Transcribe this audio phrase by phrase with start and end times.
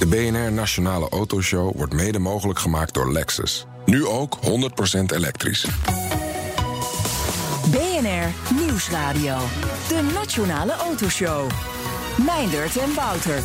[0.00, 3.66] De BNR Nationale Autoshow wordt mede mogelijk gemaakt door Lexus.
[3.84, 5.66] Nu ook 100% elektrisch.
[7.70, 9.36] BNR Nieuwsradio.
[9.88, 11.50] De Nationale Autoshow.
[12.26, 13.42] Meindert en Wouter.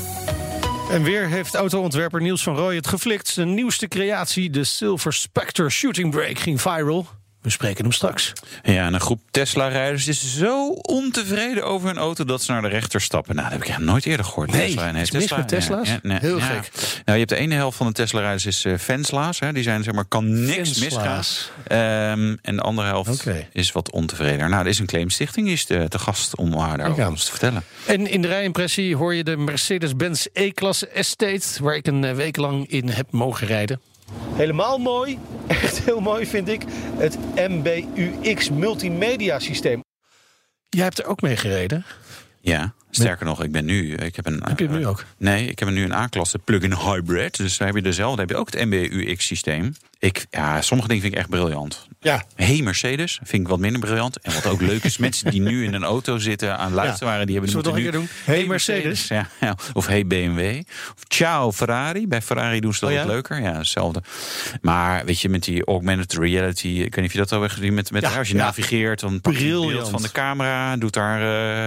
[0.90, 3.28] En weer heeft autoontwerper Niels van Rooij het geflikt.
[3.28, 7.08] Zijn nieuwste creatie, de Silver Spectre Shooting Brake, ging viral.
[7.46, 8.34] We spreken hem straks.
[8.64, 12.68] Ja, en een groep Tesla-rijders is zo ontevreden over hun auto dat ze naar de
[12.68, 13.36] rechter stappen.
[13.36, 14.52] Nou, dat heb ik echt nooit eerder gehoord.
[14.52, 15.88] Nee, Tesla, is mis met Tesla's?
[15.88, 16.46] Ja, nee, Heel ja.
[16.46, 16.70] gek.
[16.74, 19.40] Nou, je hebt de ene helft van de Tesla-rijders is eh fansla's.
[19.40, 19.54] Hè.
[19.54, 21.24] Die zijn zeg maar, kan niks misgaan.
[21.68, 24.50] Ehm, en de andere helft is wat ontevreden.
[24.50, 27.64] Nou, er is een claimstichting, is te, te gast om haar daarover te vertellen.
[27.86, 31.64] En in de rijimpressie hoor je de Mercedes-Benz E-klasse Estate...
[31.64, 33.80] waar ik een eh, week lang in heb mogen rijden.
[34.36, 36.64] Helemaal mooi, echt heel mooi vind ik,
[36.98, 39.84] het MBUX multimedia systeem.
[40.70, 41.86] Jij hebt er ook mee gereden.
[42.42, 43.96] Ja, sterker nog, ik ben nu.
[43.96, 45.06] Ik heb, een, Heb je hem nu ook?
[45.18, 47.38] Nee, ik heb nu een A-klasse plug-in hybrid.
[47.38, 48.22] Dus daar heb je dezelfde.
[48.22, 49.74] heb je ook het MBUX-systeem.
[50.00, 51.88] Ik, ja, sommige dingen vind ik echt briljant.
[52.00, 52.24] Ja.
[52.36, 54.20] Hey Mercedes vind ik wat minder briljant.
[54.20, 57.26] En wat ook leuk is, mensen die nu in een auto zitten aan luisteren waren,
[57.26, 58.36] die hebben Zullen we moeten het nog nu- een keer doen?
[58.36, 59.08] Hey Mercedes.
[59.08, 59.56] Ja, ja.
[59.74, 60.62] Of hey BMW.
[60.96, 62.08] Of ciao Ferrari.
[62.08, 63.12] Bij Ferrari doen ze dat Oh, wat ja?
[63.12, 63.42] leuker.
[63.42, 64.02] Ja, hetzelfde.
[64.62, 67.54] Maar weet je, met die augmented reality, ik weet niet of je dat al hebt
[67.54, 68.44] gezien, met, met Ja, als je ja.
[68.44, 69.90] navigeert, dan pak je het beeld Briljant.
[69.90, 71.22] van de camera, doet daar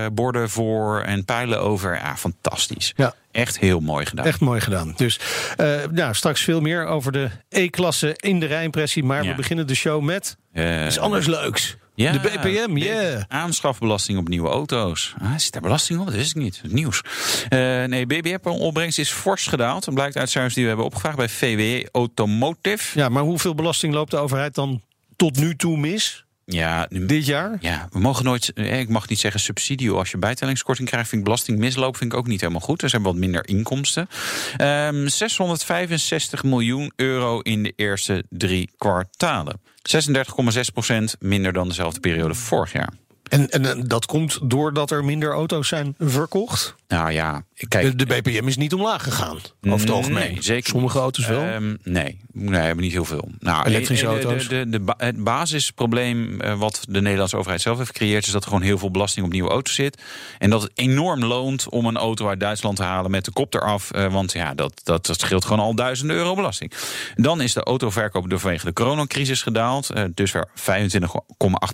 [0.04, 1.94] eh, borden voor en pijlen over.
[1.94, 2.92] Ja, fantastisch.
[2.96, 3.14] Ja.
[3.38, 4.26] Echt heel mooi gedaan.
[4.26, 4.92] Echt mooi gedaan.
[4.96, 5.20] Dus
[5.56, 9.04] eh, nou, straks veel meer over de E-klasse in de rijimpressie.
[9.04, 11.76] Maar we beginnen de show met Eh, iets anders leuks.
[11.94, 13.22] Ja, de BPM, yeah.
[13.28, 15.14] Aanschafbelasting op nieuwe auto's.
[15.22, 16.06] Ah, zit daar belasting op?
[16.06, 16.60] Dat ik niet.
[16.62, 17.02] Het nieuws.
[17.48, 19.84] Eh nee, BBM-opbrengst is fors gedaald.
[19.84, 22.98] Dat blijkt uit cijfers die we hebben opgevraagd bij VW Automotive.
[22.98, 24.82] Ja, maar hoeveel belasting loopt de overheid dan
[25.16, 26.24] tot nu toe mis?
[26.50, 27.56] Ja, nu, Dit jaar?
[27.60, 29.90] ja, we mogen nooit, eh, ik mag niet zeggen subsidie.
[29.90, 32.80] Als je bijtellingskorting krijgt, vind ik belasting misloop vind ik ook niet helemaal goed.
[32.80, 34.08] Dus hebben wat minder inkomsten.
[34.56, 39.60] Ehm 665 miljoen euro in de eerste drie kwartalen.
[39.82, 42.92] 36,6 procent minder dan dezelfde periode vorig jaar.
[43.28, 46.74] En, en, en dat komt doordat er minder auto's zijn verkocht?
[46.88, 47.98] Nou ja, kijk.
[47.98, 50.32] De, de BPM is niet omlaag gegaan, over het algemeen.
[50.32, 51.42] Nee, zeker Sommige auto's wel.
[51.42, 53.28] Ehm, nee, nee, hebben niet heel veel.
[53.38, 54.48] Nou, Elektrische eh, de- de- auto's?
[54.48, 58.26] De, het basisprobleem eh, wat de Nederlandse overheid zelf heeft gecreëerd...
[58.26, 60.02] is dat er gewoon heel veel belasting op nieuwe auto's zit.
[60.38, 63.54] En dat het enorm loont om een auto uit Duitsland te halen met de kop
[63.54, 63.90] eraf.
[63.90, 66.72] eh, want ja, dat, dat, dat scheelt gewoon al duizenden euro belasting.
[67.14, 69.90] Dan is de autoverkoop door vanwege de coronacrisis gedaald.
[69.90, 70.54] eh, dus weer 25,8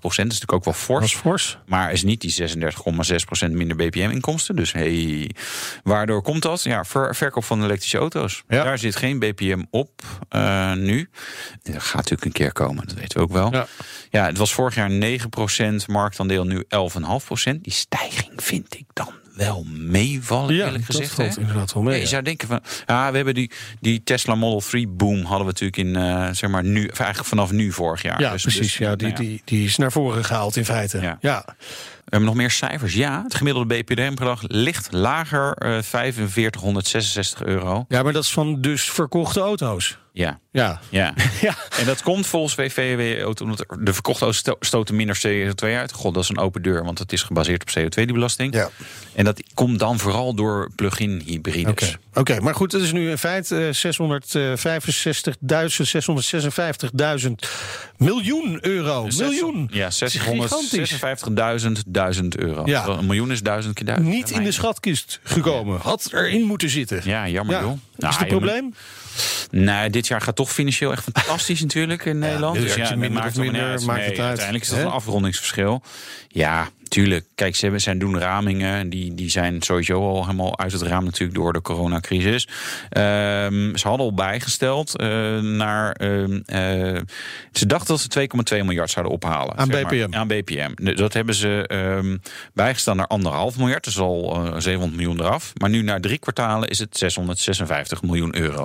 [0.01, 0.29] procent.
[0.29, 1.15] Dat is natuurlijk ook wel fors.
[1.15, 1.59] Fors.
[1.67, 4.57] Maar is niet die 36,6% minder BPM-inkomsten.
[4.57, 5.03] Dus hey,
[5.83, 6.63] waardoor komt dat?
[6.63, 8.43] Ja, ver- verkoop van elektrische auto's.
[8.49, 8.65] Ja.
[8.65, 9.91] Daar zit geen BPM op
[10.29, 11.09] eh, nu.
[11.63, 13.53] Dat gaat natuurlijk een keer komen, dat weten we ook wel.
[13.53, 13.67] Ja.
[14.11, 17.61] Ja, het was vorig jaar 9% marktaandeel, nu 11,5%.
[17.63, 21.17] Die stijging vind ik dan wel meevallen, Ja, eerlijk dat gezegd.
[21.17, 21.41] hè?
[21.41, 23.51] inderdaad wel mee, Ja, je zou denken van, ja, we hebben die,
[23.81, 27.51] die Tesla Model 3 boom hadden we natuurlijk in, eh, zeg maar, nu, eigenlijk vanaf
[27.51, 28.21] nu vorig jaar.
[28.21, 28.61] Ja, Dus- precies.
[28.61, 29.29] dus, ja, die, nou ja.
[29.29, 31.17] Die, die is naar voren gehaald in feite.
[31.21, 31.45] Ja.
[32.09, 32.95] Hebben nog meer cijfers.
[32.95, 37.85] Ja, het gemiddelde BPM-bedrag ligt lager, eh 4566 euro.
[37.89, 39.99] Ja, maar dat is van dus verkochte auto's.
[40.13, 40.81] Ja, Ja.
[40.89, 41.15] ja.
[41.41, 41.55] Ja.
[41.79, 42.55] En dat komt volgens
[43.23, 45.93] Auto, omdat de verkochte auto's sto- stoten minder CO2 uit.
[45.93, 48.55] God, dat is een open deur, want het is gebaseerd op CO2, die belasting.
[48.55, 48.71] Ja.
[49.15, 51.97] En dat komt dan vooral door plug-in hybrides.
[52.15, 53.81] Oké, maar goed, het is nu in feite eh, 665.000,
[57.27, 57.33] 656.000
[57.97, 59.05] miljoen euro.
[59.05, 59.69] Dus miljoen.
[59.73, 61.01] Ja, Het is gigantisch.
[61.65, 62.63] 656.000 1000 euro.
[62.67, 62.87] Ja.
[62.87, 64.09] Een miljoen is duizend keer duizend.
[64.09, 65.81] Niet in de schatkist gekomen.
[65.81, 67.01] Had erin moeten zitten.
[67.05, 67.61] Ja, jammer Ja.
[67.61, 67.73] joh.
[67.73, 68.75] Is Nou, het een probleem?
[69.51, 72.59] Nou, dit jaar gaat toch financieel echt fantastisch natuurlijk in Nederland.
[72.59, 75.83] minder maakt minder, maakt Nee, het uit, Uiteindelijk is dat een afrondingsverschil.
[76.29, 77.27] Ja, tuurlijk.
[77.35, 78.89] Kijk, ze hebben, zijn doen ramingen.
[78.89, 82.49] Die, die zijn sowieso al helemaal uit het raam natuurlijk door de coronacrisis.
[82.89, 85.93] Ehm, ze hadden al bijgesteld eh, naar...
[85.93, 87.01] ehm, eh,
[87.53, 88.09] ze dachten dat ze
[88.59, 89.57] 2,2 miljard zouden ophalen.
[89.57, 89.93] Aan zeg maar.
[89.93, 90.15] BPM.
[90.15, 90.95] aan BPM.
[90.95, 92.17] Dat hebben ze ehm
[92.53, 93.85] bijgesteld naar anderhalf miljard.
[93.85, 95.53] Dus al eh 700 miljoen eraf.
[95.55, 98.65] Maar nu na drie kwartalen is het 656 miljoen euro.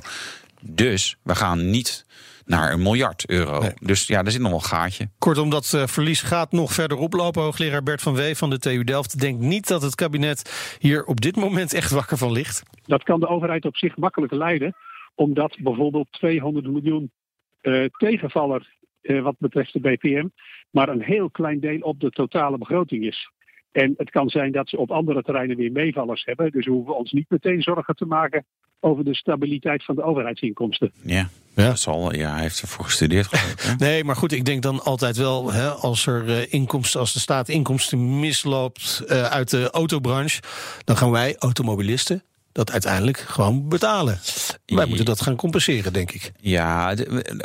[0.62, 2.06] Dus we gaan niet
[2.50, 3.60] naar een miljard euro.
[3.60, 3.74] Nee.
[3.80, 5.10] Dus ja, er zit nog wel een gaatje.
[5.18, 7.42] Kortom, dat eh, verlies gaat nog verder oplopen.
[7.42, 11.22] Hoogleraar Bert van Wee van de TU Delft denkt niet dat het kabinet hier op
[11.22, 12.64] dit moment echt wakker van ligt.
[12.86, 14.76] Dat kan de overheid op zich makkelijk leiden,
[15.16, 17.12] omdat bijvoorbeeld 200 miljoen
[17.62, 20.28] eh, tegenvaller eh, wat betreft de BPM,
[20.70, 23.32] maar een heel klein deel op de totale begroting is.
[23.72, 26.52] En het kan zijn dat ze op andere terreinen weer meevallers hebben.
[26.52, 28.46] Dus we hoeven ons niet meteen zorgen te maken
[28.80, 30.92] over de stabiliteit van de overheidsinkomsten.
[31.02, 31.68] Ja, Ja.
[31.68, 33.28] Dat zal, ja hij heeft ervoor gestudeerd.
[33.28, 33.76] geloof ik, hè?
[33.86, 37.20] Nee, maar goed, ik denk dan altijd wel, hè, als er eh, inkomsten, als de
[37.20, 40.42] staat inkomsten misloopt eh, uit de autobranche,
[40.84, 44.20] dan gaan wij, automobilisten, dat uiteindelijk gewoon betalen.
[44.66, 46.32] Wij moeten dat gaan compenseren, denk ik.
[46.40, 46.96] Ja,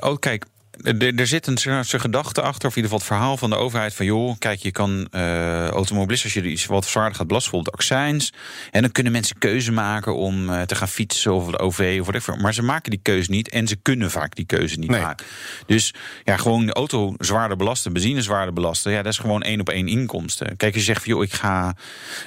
[0.01, 0.47] oh, kijk,
[0.83, 3.57] er, er zit een soort gedachte achter, of in ieder geval het verhaal van de
[3.57, 7.51] overheid: van joh, kijk, je kan uh, automobilisten, als je iets wat zwaarder gaat belasten,
[7.51, 8.33] bijvoorbeeld accijns.
[8.71, 12.07] En dan kunnen mensen keuze maken om uh, te gaan fietsen of de OV of
[12.07, 12.37] whatever.
[12.37, 15.01] Maar ze maken die keuze niet en ze kunnen vaak die keuze niet nee.
[15.01, 15.27] maken.
[15.67, 15.95] Dus
[16.25, 19.69] ja, gewoon de auto zwaarder belasten, benzine zwaarder belasten, ja, dat is gewoon één op
[19.69, 20.57] één inkomsten.
[20.57, 21.77] Kijk, als je zegt van joh, ik ga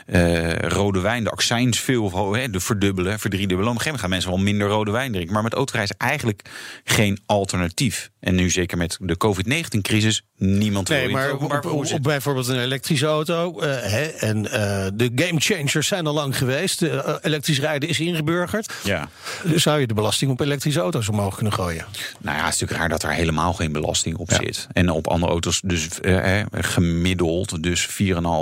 [0.08, 3.72] uh, rode wijn, de accijns veel hè, de verdubbelen, verdriedubbelen.
[3.72, 5.34] Op een gegeven moment gaan mensen wel minder rode wijn drinken.
[5.34, 6.42] Maar met autorijden is eigenlijk
[6.84, 8.10] geen alternatief.
[8.28, 12.60] En nu zeker met de COVID-19-crisis, niemand nee, wil maar op, op, op, bijvoorbeeld een
[12.60, 13.62] elektrische auto.
[13.62, 14.52] Uh, hè, en uh,
[14.94, 16.82] de game changers zijn al lang geweest.
[16.82, 18.74] Uh, elektrisch rijden is ingeburgerd.
[18.84, 19.10] Ja.
[19.44, 21.86] Dus zou je de belasting op elektrische auto's omhoog kunnen gooien?
[22.20, 24.36] Nou ja, het is natuurlijk raar dat er helemaal geen belasting op ja.
[24.36, 24.68] zit.
[24.74, 25.88] En op andere auto's dus
[26.52, 27.90] gemiddeld dus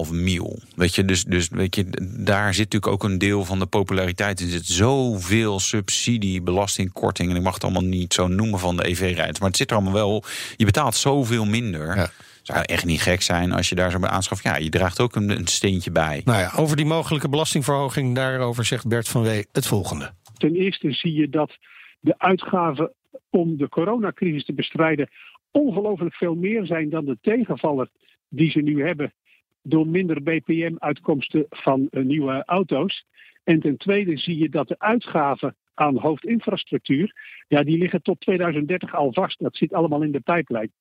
[0.08, 0.60] 4,5 mil.
[0.76, 4.40] Weet je, dus, dus weet je, daar zit natuurlijk ook een deel van de populariteit.
[4.40, 7.30] Er zit zoveel subsidie, belastingkorting.
[7.30, 9.40] En ik mag het allemaal niet zo noemen van de EV-rijders.
[9.40, 10.24] Maar het zit er allemaal wel.
[10.58, 11.85] Je betaalt zoveel minder.
[11.94, 12.10] Ja.
[12.42, 14.44] Zou echt niet gek zijn als je daar zo bij aanschaft.
[14.44, 16.22] Ja, je draagt ook een, een steentje bij.
[16.26, 20.12] Nou ja, over die mogelijke belastingverhoging, daarover zegt Bert van Wee het volgende.
[20.38, 21.58] Ten eerste zie je dat
[22.00, 22.94] de uitgaven
[23.30, 25.10] om de coronacrisis te bestrijden
[25.52, 27.90] ongelooflijk veel meer zijn dan de tegenvaller
[28.30, 29.14] die ze nu hebben
[29.62, 33.06] door minder BPM-uitkomsten van uh, nieuwe auto's.
[33.44, 37.16] En ten tweede zie je dat de uitgaven aan hoofdinfrastructuur,
[37.48, 39.40] ja, die liggen tot 2030 al vast.
[39.40, 40.72] Dat zit allemaal in de pijplijn.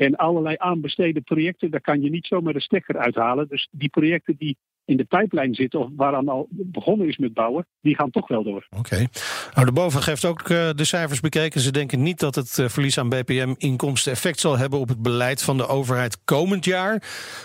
[0.00, 3.48] En allerlei aanbesteden projecten, daar kan je niet zomaar de stekker uithalen.
[3.48, 4.56] Dus die projecten die
[4.90, 8.42] in de pijplijn zitten, of waaraan al begonnen is met bouwen, die gaan toch wel
[8.42, 8.66] door.
[8.70, 8.78] Oké.
[8.78, 9.08] Okay.
[9.54, 11.60] Nou, de boven geeft ook uh, de cijfers bekeken.
[11.60, 15.42] Ze denken niet dat het uh, verlies aan BPM-inkomsten effect zal hebben op het beleid
[15.42, 17.02] van de overheid komend jaar.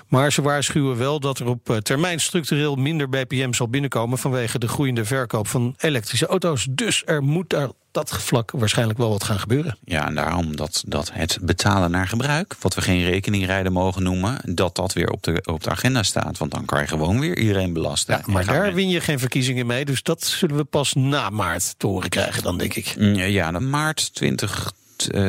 [0.08, 4.60] Maar ze waarschuwen wel dat er op uh, termijn structureel minder BPM zal binnenkomen vanwege
[4.60, 6.68] de groeiende verkoop van elektrische auto's.
[6.70, 9.78] Dus er moet daar dat vlak waarschijnlijk wel wat gaan gebeuren.
[9.84, 14.56] Ja, en daarom dat, dat het betalen naar gebruik, wat we geen rekeningrijden mogen noemen,
[14.56, 16.38] dat dat weer op de, op de agenda staat.
[16.38, 18.22] Want dan kan je gewoon weer iedereen belasten.
[18.26, 19.86] Ja, maar daar win je geen verkiezingen mee.
[19.86, 22.96] Dus dat zullen we pas na maart te horen krijgen, dan denk ik.
[23.16, 24.72] Ja, dan maart 20.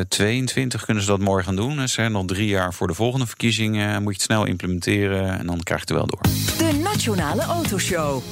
[0.07, 1.79] 22 kunnen ze dat morgen gaan doen.
[1.79, 4.03] Er zijn nog drie jaar voor de volgende verkiezingen.
[4.03, 6.21] Moet je het snel implementeren en dan krijg je het wel door.
[6.57, 8.23] De Nationale Autoshow.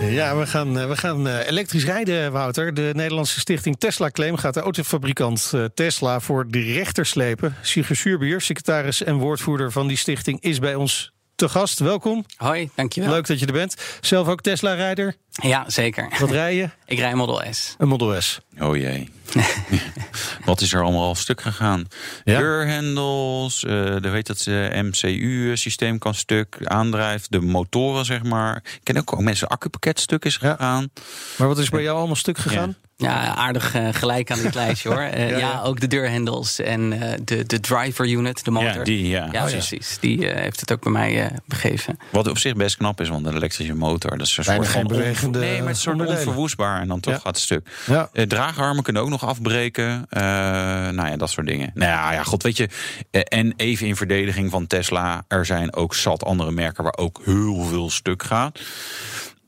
[0.00, 2.74] Ja, we gaan, we gaan elektrisch rijden, Wouter.
[2.74, 7.56] De Nederlandse stichting Tesla Claim gaat de autofabrikant Tesla voor de rechter slepen.
[7.62, 11.78] Sigurd Suurbier, secretaris en woordvoerder van die stichting, is bij ons te gast.
[11.78, 12.24] Welkom.
[12.36, 13.10] Hoi, dankjewel.
[13.10, 13.76] Leuk dat je er bent.
[14.00, 15.16] Zelf ook Tesla-rijder?
[15.30, 16.08] Ja, zeker.
[16.18, 16.68] Wat rij je?
[16.86, 17.74] Ik rij Model S.
[17.78, 18.40] Een Model S.
[18.58, 19.10] Oh jee.
[20.44, 21.84] Wat is er allemaal al stuk gegaan?
[22.24, 22.38] Ja?
[22.38, 28.56] Deurhendels, uh, de weet dat uh, MCU-systeem kan stuk, aandrijft, de motoren zeg maar.
[28.56, 30.88] Ik ken ook, ook mensen accupakket stuk is gegaan.
[30.94, 31.02] Ja.
[31.38, 32.76] Maar wat is bij jou allemaal stuk gegaan?
[32.96, 33.34] Ja.
[33.34, 35.02] Aardig uh, gelijk aan dit lijstje hoor.
[35.02, 38.72] Uh, ja, ja, ook de deurhendels en uh, de, de driver unit, de motor.
[38.72, 39.28] Ja, die, ja.
[39.32, 39.98] ja oh, precies.
[40.00, 41.98] Die heeft het ook bij mij begeven.
[42.10, 44.18] Wat op zich best knap is, want een elektrische motor...
[44.18, 47.00] dat is een Bijna soort geen bewegende Nee, maar het is soort onverwoestbaar en dan
[47.00, 47.68] toch gaat het stuk.
[47.86, 48.08] Ja.
[48.26, 50.06] draagarmen kunnen ook nog afbreken.
[50.10, 51.70] nou ja, dat soort dingen.
[51.74, 52.68] Nou ja, ja god, weet je.
[53.10, 55.24] en even in verdediging van Tesla...
[55.28, 58.60] er zijn ook zat andere merken waar ook heel veel stuk gaat.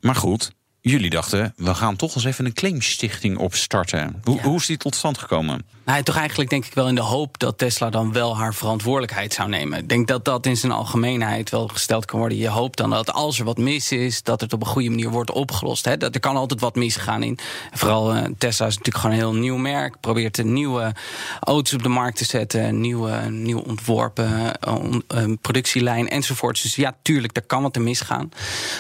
[0.01, 0.53] Maar goed,
[0.89, 4.21] jullie dachten, we gaan toch eens even een claimstichting opstarten.
[4.25, 4.43] Hoe, ja.
[4.43, 5.67] hoe is die tot stand gekomen?
[5.85, 9.33] Nou, toch eigenlijk denk ik wel in de hoop dat Tesla dan wel haar verantwoordelijkheid
[9.33, 9.79] zou nemen.
[9.79, 12.39] Ik denk dat dat in zijn algemeenheid wel gesteld kan worden.
[12.39, 15.11] Je hoopt dan dat als er wat mis is, dat het op een goede manier
[15.11, 15.85] wordt opgelost.
[15.85, 15.97] Hè.
[15.97, 17.39] Dat er kan altijd wat misgaan in.
[17.73, 20.01] Vooral uh, Tesla is natuurlijk gewoon een heel nieuw merk.
[20.01, 20.95] Probeert een nieuwe
[21.41, 22.65] auto's op de markt te zetten.
[22.65, 26.63] Een nieuwe, nieuw ontworpen uh, uh, productielijn enzovoort.
[26.63, 28.31] Dus ja, tuurlijk, daar kan wat te misgaan.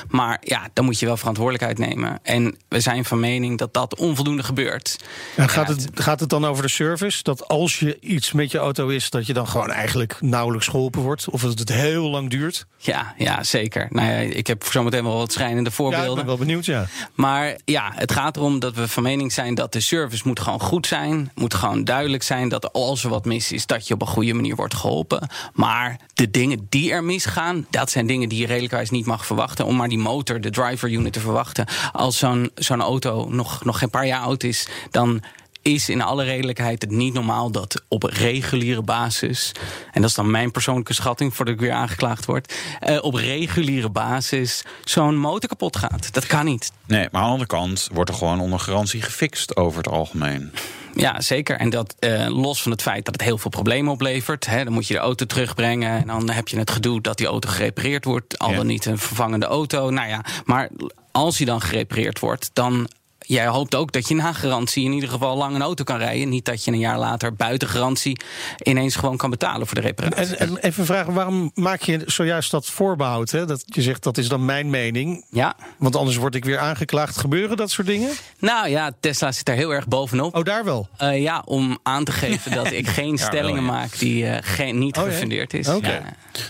[0.08, 1.97] Maar ja, dan moet je wel verantwoordelijkheid nemen.
[2.22, 4.96] En we zijn van mening dat dat onvoldoende gebeurt.
[5.36, 7.22] En gaat, het, gaat het dan over de service?
[7.22, 11.02] Dat als je iets met je auto is, dat je dan gewoon eigenlijk nauwelijks geholpen
[11.02, 11.28] wordt?
[11.28, 12.66] Of dat het heel lang duurt?
[12.76, 13.86] Ja, ja zeker.
[13.90, 16.04] Nou ja, ik heb zometeen wel wat schrijnende voorbeelden.
[16.04, 16.86] Ja, ik ben wel benieuwd, ja.
[17.14, 20.60] Maar ja, het gaat erom dat we van mening zijn dat de service moet gewoon
[20.60, 21.30] goed zijn.
[21.34, 24.34] Moet gewoon duidelijk zijn dat als er wat mis is, dat je op een goede
[24.34, 25.28] manier wordt geholpen.
[25.52, 29.64] Maar de dingen die er misgaan, dat zijn dingen die je redelijkwijs niet mag verwachten.
[29.64, 31.66] Om maar die motor, de driver unit te verwachten.
[31.92, 35.22] Als zo'n zo'n auto nog, nog geen paar jaar oud is, dan
[35.62, 39.52] is in alle redelijkheid het niet normaal dat op reguliere basis,
[39.92, 42.54] en dat is dan mijn persoonlijke schatting voordat ik weer aangeklaagd word,
[42.88, 46.12] uh, op reguliere basis zo'n motor kapot gaat.
[46.12, 46.72] Dat kan niet.
[46.86, 50.52] Nee, maar aan de andere kant wordt er gewoon onder garantie gefixt over het algemeen.
[50.94, 51.56] Ja, zeker.
[51.56, 54.46] En dat uh, los van het feit dat het heel veel problemen oplevert.
[54.46, 56.00] Hè, dan moet je de auto terugbrengen.
[56.00, 58.38] En dan heb je het gedoe dat die auto gerepareerd wordt.
[58.38, 58.62] Al dan ja.
[58.62, 59.90] niet een vervangende auto.
[59.90, 60.68] Nou ja, maar
[61.12, 62.88] als die dan gerepareerd wordt, dan
[63.28, 66.28] jij hoopt ook dat je na garantie in ieder geval lang een auto kan rijden.
[66.28, 68.20] Niet dat je een jaar later buiten garantie
[68.62, 70.36] ineens gewoon kan betalen voor de reparatie.
[70.36, 73.30] En, en even vragen, waarom maak je zojuist dat voorbehoud?
[73.30, 73.46] Hè?
[73.46, 75.24] Dat je zegt dat is dan mijn mening.
[75.30, 75.56] Ja.
[75.78, 77.16] Want anders word ik weer aangeklaagd.
[77.16, 78.10] Gebeuren dat soort dingen?
[78.38, 80.36] Nou ja, Tesla zit daar heel erg bovenop.
[80.36, 80.88] Oh, daar wel?
[81.02, 83.78] Uh, ja, om aan te geven dat ik geen stellingen wel, ja.
[83.80, 85.68] maak die uh, geen, niet Oh, gefundeerd is.
[85.68, 85.88] Oké.
[85.88, 86.02] Ja.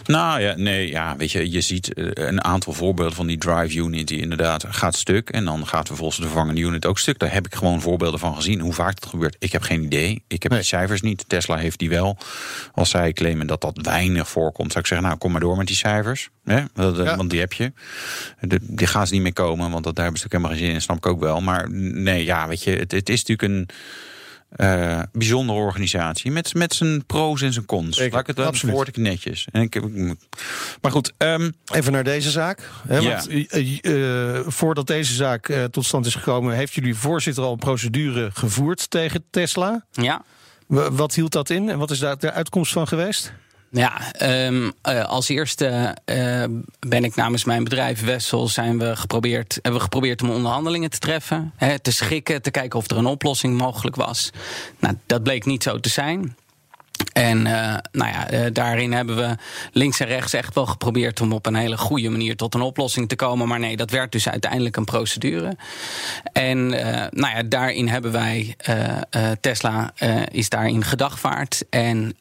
[0.07, 3.79] Nou ja, nee, ja, weet je, je ziet eh, een aantal voorbeelden van die drive
[3.79, 5.31] unit die inderdaad gaat stuk.
[5.31, 7.19] En dan gaat vervolgens de vervangende unit ook stuk.
[7.19, 8.61] Daar heb ik gewoon voorbeelden van gezien.
[8.61, 10.23] Hoe vaak dat gebeurt, ik heb geen idee.
[10.27, 10.61] Ik heb Nee.
[10.61, 11.25] die cijfers niet.
[11.29, 12.17] Tesla heeft die wel.
[12.73, 15.67] Als zij claimen dat dat weinig voorkomt, zou ik zeggen, nou kom maar door met
[15.67, 16.29] die cijfers.
[16.45, 16.63] Hè?
[16.75, 17.17] Dat, eh, Ja.
[17.17, 17.73] Want die heb je.
[18.41, 20.65] De- die gaan ze niet meer komen, want dat, daar hebben ze natuurlijk helemaal geen
[20.67, 20.83] zin in.
[20.83, 21.41] Snap ik ook wel.
[21.41, 23.69] Maar nee, ja, weet je, het, het is natuurlijk een.
[24.49, 27.97] Eh, bijzondere organisatie met, met zijn pro's en zijn cons.
[27.97, 28.75] Zeker, Laat ik het absoluut.
[28.75, 29.47] woord ik netjes.
[29.53, 29.81] En ik,
[30.81, 32.69] maar goed, ehm, Even naar deze zaak.
[32.87, 33.11] Hè, Ja.
[33.11, 37.53] want, eh, eh, voordat deze zaak eh, tot stand is gekomen, heeft jullie voorzitter al
[37.53, 39.85] een procedure gevoerd tegen Tesla.
[39.93, 40.23] ja.
[40.67, 43.33] W- Wat hield dat in en wat is daar de uitkomst van geweest?
[43.71, 46.45] Ja, ehm, eh, als eerste eh,
[46.79, 50.99] ben ik namens mijn bedrijf Wessel zijn we geprobeerd, hebben we geprobeerd om onderhandelingen te
[50.99, 54.31] treffen, hè, te schikken, te kijken of er een oplossing mogelijk was.
[54.79, 56.37] Nou, dat bleek niet zo te zijn.
[57.13, 59.37] En eh, nou ja, eh, daarin hebben we
[59.73, 63.09] links en rechts echt wel geprobeerd om op een hele goede manier tot een oplossing
[63.09, 63.49] te komen.
[63.49, 65.57] Maar nee, dat werd dus uiteindelijk een procedure.
[66.33, 68.57] En eh, nou ja, daarin hebben wij,
[69.41, 69.93] Tesla
[70.31, 71.65] is daarin gedagvaard.
[71.71, 72.17] En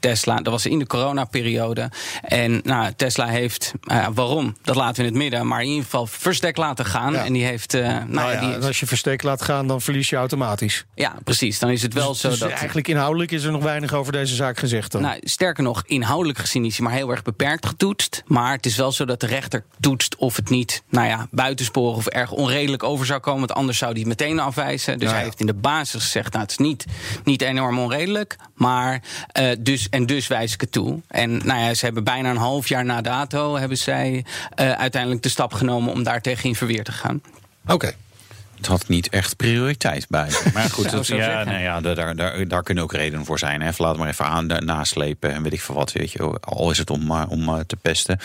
[0.00, 1.90] Tesla, dat was in de coronaperiode.
[2.22, 4.56] En nou, Tesla heeft, eh, waarom?
[4.62, 5.46] Dat laten we in het midden.
[5.46, 7.12] Maar in ieder geval verstek laten gaan.
[7.12, 7.24] Ja.
[7.24, 10.16] En die heeft, nou, Nou ja, die, als je verstek laat gaan, dan verlies je
[10.16, 10.84] automatisch.
[10.94, 11.58] ja, precies.
[11.58, 12.50] Dan is het wel dus, zo dus dat.
[12.50, 15.02] eigenlijk inhoudelijk is er nog weinig over deze zaak gezegd dan.
[15.02, 18.22] Nou, sterker nog, inhoudelijk gezien is hij maar heel erg beperkt getoetst.
[18.26, 21.96] Maar het is wel zo dat de rechter toetst of het niet, nou ja, buitensporig
[21.96, 23.40] of erg onredelijk over zou komen.
[23.40, 24.98] Want anders zou hij het meteen afwijzen.
[24.98, 26.84] Dus Ja, hij heeft in de basis gezegd, nou, het is niet,
[27.24, 28.36] niet enorm onredelijk.
[28.54, 29.02] Maar,
[29.32, 31.00] eh, dus, en dus wijs ik het toe.
[31.08, 35.22] En nou ja, ze hebben bijna een half jaar na dato, hebben zij eh, uiteindelijk
[35.22, 37.22] de stap genomen om daar tegen in verweer te gaan.
[37.66, 37.94] Oké.
[38.56, 40.28] Het had niet echt prioriteit bij.
[40.54, 43.62] Maar goed, dat, ja, nou ja, daar, daar, daar kunnen ook redenen voor zijn.
[43.62, 43.70] Hè.
[43.76, 45.92] Laat maar even aan naslepen en weet ik veel wat.
[45.92, 48.18] Weet je, al is het om, eh, om eh, te pesten.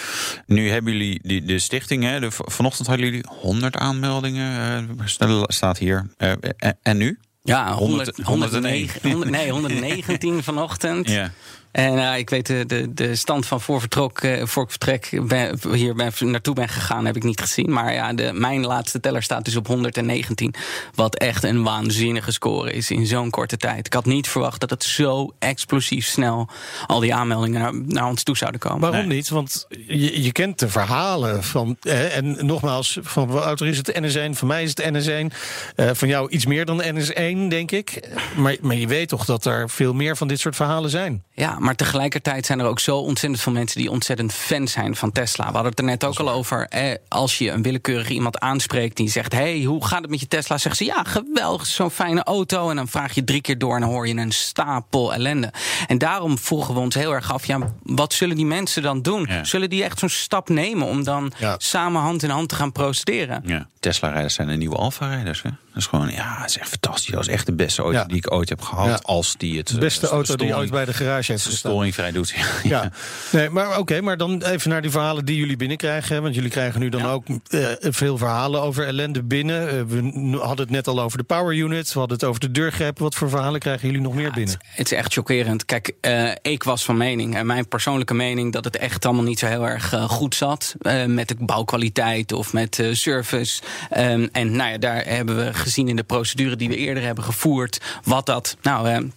[0.46, 2.04] Nu hebben jullie die, de stichting.
[2.04, 4.88] Hè, de, vanochtend hadden jullie 100 aanmeldingen.
[5.20, 6.10] eh, staat hier.
[6.18, 7.20] Eh, en, en nu?
[7.44, 11.10] Ja, 100 100, 109, 100 nee, 119 vanochtend.
[11.10, 11.32] Ja.
[11.72, 15.20] En eh, ik weet de, de, de stand van voor, vertrok, eh, voor ik vertrek
[15.28, 17.72] ben, hier ben, naartoe ben gegaan, heb ik niet gezien.
[17.74, 20.54] Maar ja, de, mijn laatste teller staat dus op 119.
[20.96, 23.86] Wat echt een waanzinnige score is in zo'n korte tijd.
[23.86, 26.50] Ik had niet verwacht dat het zo explosief snel
[26.88, 28.80] al die aanmeldingen naar, naar ons toe zouden komen.
[28.80, 29.16] Waarom Nee.
[29.18, 29.30] niet?
[29.30, 31.78] Want je, je kent de verhalen van.
[31.82, 34.38] eh, en nogmaals, van wat ouder is het NS1?
[34.38, 35.36] Van mij is het NS1.
[35.76, 38.10] Eh, van jou iets meer dan NS1, denk ik.
[38.36, 41.24] Maar, maar je weet toch dat er veel meer van dit soort verhalen zijn.
[41.34, 45.12] Ja, maar tegelijkertijd zijn er ook zo ontzettend veel mensen die ontzettend fan zijn van
[45.12, 45.46] Tesla.
[45.46, 46.66] We hadden het er net ook al over.
[46.70, 50.28] Eh, als je een willekeurig iemand aanspreekt die zegt: hey, hoe gaat het met je
[50.28, 50.58] Tesla?
[50.58, 52.70] Zeggen ze ja, geweldig, zo'n fijne auto.
[52.70, 55.54] En dan vraag je drie keer door en dan hoor je een stapel ellende.
[55.88, 59.26] En daarom vroegen we ons heel erg af: ja, wat zullen die mensen dan doen?
[59.30, 59.44] Ja.
[59.44, 61.56] Zullen die echt zo'n stap nemen om dan Ja.
[61.58, 63.44] samen hand in hand te gaan procederen?
[63.46, 63.68] Ja.
[63.80, 65.42] Tesla-rijders zijn de nieuwe Alfa-rijders.
[65.42, 65.50] Hè?
[65.50, 67.12] Dat is gewoon, ja, het is echt fantastisch.
[67.14, 68.06] Dat is echt de beste auto Ja.
[68.06, 68.88] die ik ooit heb gehad.
[68.88, 69.00] Ja.
[69.02, 69.68] Als die het.
[69.68, 72.34] De beste eh, auto die ooit bij de garage heeft storing vrij doet.
[72.64, 72.92] Ja,
[73.32, 76.16] nee, maar oké, maar dan even naar die verhalen die jullie binnenkrijgen.
[76.16, 77.12] hè, Want jullie krijgen nu dan Ja.
[77.12, 79.70] ook eh, veel verhalen over ellende binnen.
[79.70, 81.94] Eh, we hadden het net al over de power unit.
[81.94, 83.00] We hadden het over de deurgreep.
[83.00, 84.58] Wat voor verhalen krijgen jullie nog meer binnen?
[84.64, 85.66] Het is echt chockerend.
[85.66, 89.40] Kijk, eh, ik was van mening, en mijn persoonlijke mening, dat het echt allemaal niet
[89.40, 90.76] zo heel erg goed zat.
[91.08, 93.62] met de bouwkwaliteit of met service.
[93.90, 97.24] Ehm, en nou ja, daar hebben we gezien in de procedure die we eerder hebben
[97.24, 98.58] gevoerd, wat dat.
[98.62, 99.10] Nou,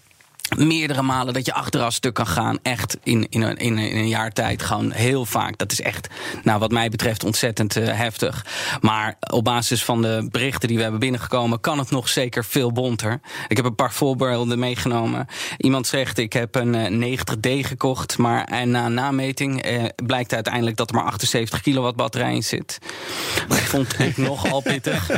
[0.56, 2.58] meerdere malen dat je achteraf stuk kan gaan.
[2.62, 4.62] Echt in, in, een, in, een- in een jaar tijd.
[4.62, 5.58] Gewoon heel vaak.
[5.58, 6.08] Dat is echt,
[6.42, 8.46] nou, wat mij betreft, ontzettend eh, heftig.
[8.80, 12.72] Maar op basis van de berichten die we hebben binnengekomen, kan het nog zeker veel
[12.72, 13.20] bonter.
[13.48, 15.26] Ik heb een paar voorbeelden meegenomen.
[15.58, 18.18] Iemand zegt: Ik heb een eh, 90D gekocht.
[18.18, 22.78] Maar en na nameting eh, blijkt uiteindelijk dat er maar 78 kilowatt batterij in zit.
[23.48, 25.10] Dat vond ik nogal pittig.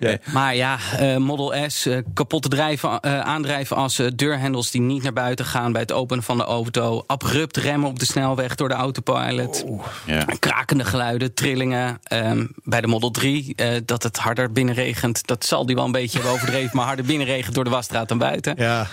[0.00, 0.16] Ja.
[0.32, 3.76] Maar ja, eh, Model S, eh, kapotte drijven, eh, aandrijven
[4.14, 7.98] deurhendels die niet naar buiten gaan bij het openen van de auto, abrupt remmen op
[7.98, 9.64] de snelweg door de autopilot,
[10.06, 10.24] Ja.
[10.38, 11.98] krakende geluiden, trillingen.
[12.02, 15.92] Ehm, bij de Model 3 eh, dat het harder binnenregent, dat zal die wel een
[15.92, 18.54] beetje hebben overdreven, maar harder binnenregent door de wasstraat dan buiten.
[18.56, 18.86] Ja,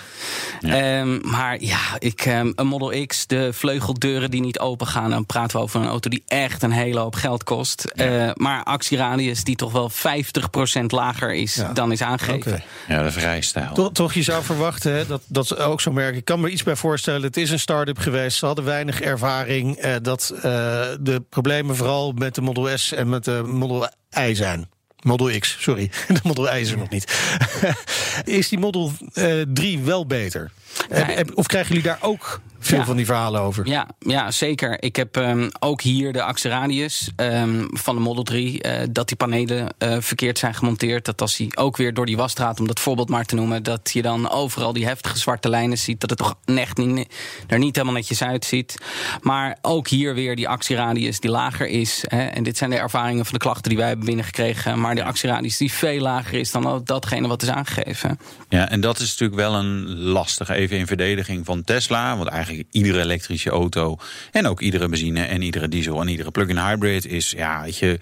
[0.60, 5.10] Ehm, maar ja, ik, ehm, een Model X, de vleugeldeuren die niet open gaan.
[5.10, 7.84] Dan praten we over een auto die echt een hele hoop geld kost.
[7.84, 11.72] Eh, maar actieradius die toch wel 50% lager is Ja.
[11.72, 12.52] dan is aangegeven.
[12.52, 12.62] oké.
[12.88, 13.72] Ja, dat is vrij stijl.
[13.72, 16.16] Toch, toch, je zou verwachten hè, dat, dat ze ook zo'n merk.
[16.16, 17.22] Ik kan me iets bij voorstellen.
[17.22, 18.38] Het is een start-up geweest.
[18.38, 19.76] Ze hadden weinig ervaring.
[19.76, 20.42] eh, dat eh,
[21.00, 24.68] de problemen vooral met de Model S en met de Model I zijn.
[25.02, 25.90] Model X, sorry.
[26.08, 27.14] De Model I is er nog niet.
[28.24, 30.50] is die Model eh, 3 wel beter?
[31.34, 32.84] Of krijgen jullie daar ook veel Ja.
[32.84, 33.66] van die verhalen over?
[33.68, 34.82] Ja, ja, zeker.
[34.82, 38.62] Ik heb ehm, ook hier de actieradius ehm, van de Model 3.
[38.62, 41.04] eh, dat die panelen eh, verkeerd zijn gemonteerd.
[41.04, 43.62] Dat als hij ook weer door die wasstraat, om dat voorbeeld maar te noemen.
[43.62, 46.00] dat je dan overal die heftige zwarte lijnen ziet.
[46.00, 47.14] Dat het toch echt niet,
[47.46, 48.76] er niet helemaal netjes uitziet.
[49.20, 52.04] Maar ook hier weer die actieradius die lager is.
[52.06, 54.80] Hè, en dit zijn de ervaringen van de klachten die wij hebben binnengekregen.
[54.80, 58.18] Maar de actieradius die veel lager is dan datgene wat is aangegeven.
[58.48, 62.16] Ja, en dat is natuurlijk wel een lastige, even in verdediging van Tesla.
[62.16, 63.96] Want eigenlijk iedere elektrische auto
[64.32, 67.98] en ook iedere benzine en iedere diesel en iedere plug-in hybrid is, ja, weet je,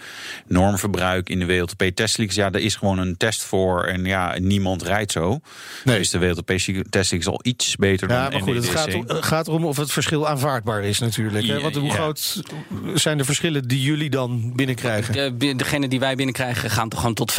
[0.46, 2.34] normverbruik in de WLTP testleaks.
[2.34, 5.40] Ja, daar is gewoon een test voor en ja, niemand rijdt zo.
[5.84, 5.98] Nee.
[5.98, 6.52] Dus de WLTP
[6.90, 9.92] testleaks al iets beter Ja, dan maar goed, het gaat, om- gaat erom of het
[9.92, 11.46] verschil aanvaardbaar is natuurlijk.
[11.46, 11.60] Hè?
[11.60, 11.92] Want hoe ja.
[11.94, 12.42] groot
[12.94, 15.38] zijn de verschillen die jullie dan binnenkrijgen?
[15.38, 17.36] De, degene die wij binnenkrijgen gaan toch gewoon tot 50%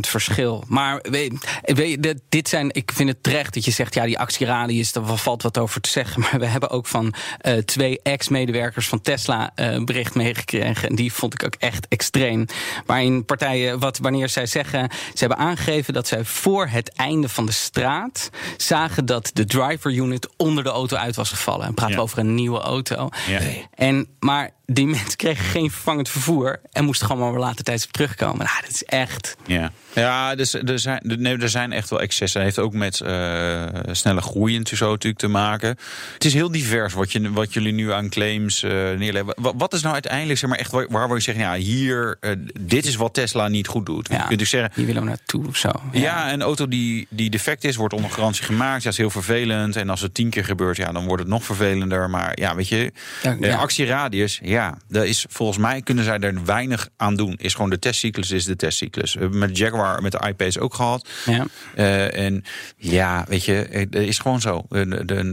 [0.00, 0.64] verschil.
[0.68, 1.32] Maar weet,
[1.62, 4.92] weet je, dit- dit zijn, ik vind het terecht dat je zegt, ja, die actieradius,
[4.92, 6.20] daar valt wat over te zeggen.
[6.24, 10.88] Maar we hebben ook van eh, twee ex-medewerkers van Tesla eh, een bericht meegekregen.
[10.88, 12.46] En die vond ik ook echt extreem.
[12.86, 17.46] Waarin partijen, wat, wanneer zij zeggen, ze hebben aangegeven dat zij voor het einde van
[17.46, 21.66] de straat zagen dat de driver unit onder de auto uit was gevallen.
[21.66, 22.00] En praten Ja.
[22.00, 23.08] over een nieuwe auto.
[23.28, 23.40] Ja.
[23.74, 27.92] En, maar die mensen kregen geen vervangend vervoer en moesten gewoon maar later tijds op
[27.92, 28.38] terugkomen.
[28.38, 29.36] Nou, dat is echt.
[29.46, 32.40] Ja, ja dus, er, zijn, nee, er zijn echt wel excessen.
[32.40, 35.68] Het heeft ook met eh, snelle groei en zo natuurlijk te maken.
[36.14, 39.34] Het is heel divers wat, je, wat jullie nu aan claims eh, neerleggen.
[39.36, 41.44] Wat, wat is nou uiteindelijk zeg maar, echt waar, waar wil je zeggen...
[41.44, 42.30] Ja, hier, eh,
[42.60, 44.08] dit is wat Tesla niet goed doet.
[44.08, 44.70] Ja, Je kunt dus zeggen...
[44.74, 45.70] Hier willen we naartoe of zo.
[45.92, 48.78] Ja, een auto die, die defect is, wordt onder garantie gemaakt.
[48.78, 49.76] Ja, dat is heel vervelend.
[49.76, 52.10] En als het tien keer gebeurt, ja, dan wordt het nog vervelender.
[52.10, 52.92] Maar ja, weet je,
[53.40, 53.56] ja.
[53.56, 57.34] actieradius, ja, dat is volgens mij kunnen zij er weinig aan doen.
[57.36, 59.14] Is gewoon de testcyclus is de testcyclus.
[59.14, 61.08] We hebben met Jaguar, met de iPace ook gehad.
[61.26, 61.46] Ja.
[61.74, 62.44] Eh, en
[62.76, 64.64] ja, weet je, het is gewoon zo.
[64.70, 64.82] Eh,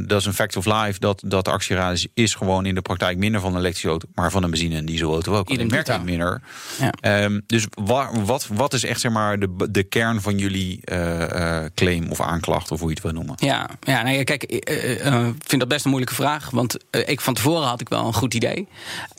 [0.07, 0.99] Dat is een fact of life.
[0.99, 4.31] Dat, dat de actieradius is gewoon in de praktijk minder van een elektrische auto, maar
[4.31, 5.49] van een benzine- en dieselauto ook.
[5.49, 6.41] Alleen merk het minder.
[6.79, 6.91] Ja.
[7.01, 11.63] Ehm, dus wa- wat, wat is echt zeg maar de, de kern van jullie eh,
[11.63, 13.35] eh, claim of aanklacht of hoe je het wil noemen?
[13.37, 16.49] Ja, ja nee, kijk, ik eh, eh, vind dat best een moeilijke vraag.
[16.49, 18.67] Want eh, ik van tevoren had ik wel een goed idee.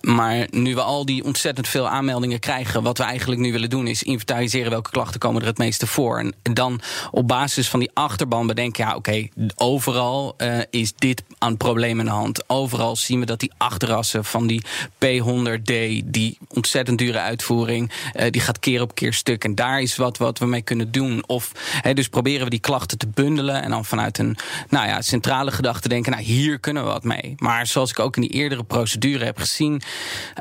[0.02, 3.86] Maar nu we al die ontzettend veel aanmeldingen krijgen, wat we eigenlijk nu willen doen,
[3.86, 6.18] is inventariseren welke klachten komen er het meeste voor.
[6.18, 11.56] En, dan op basis van die achterban bedenken, ja, oké, overal eh, is dit aan
[11.56, 12.48] probleem in de hand.
[12.48, 14.62] Overal zien we dat die achterrassen van die
[15.04, 15.72] P100D,
[16.04, 19.44] die ontzettend dure uitvoering, eh, die gaat keer op keer stuk.
[19.44, 21.22] En daar is wat, wat we mee kunnen doen.
[21.26, 21.52] Of
[21.94, 24.36] dus proberen we die klachten te bundelen en dan vanuit een
[24.68, 27.34] nou ja, centrale gedachte denken, nou hier kunnen we wat mee.
[27.36, 29.82] Maar zoals ik ook in die eerdere procedure heb gezien,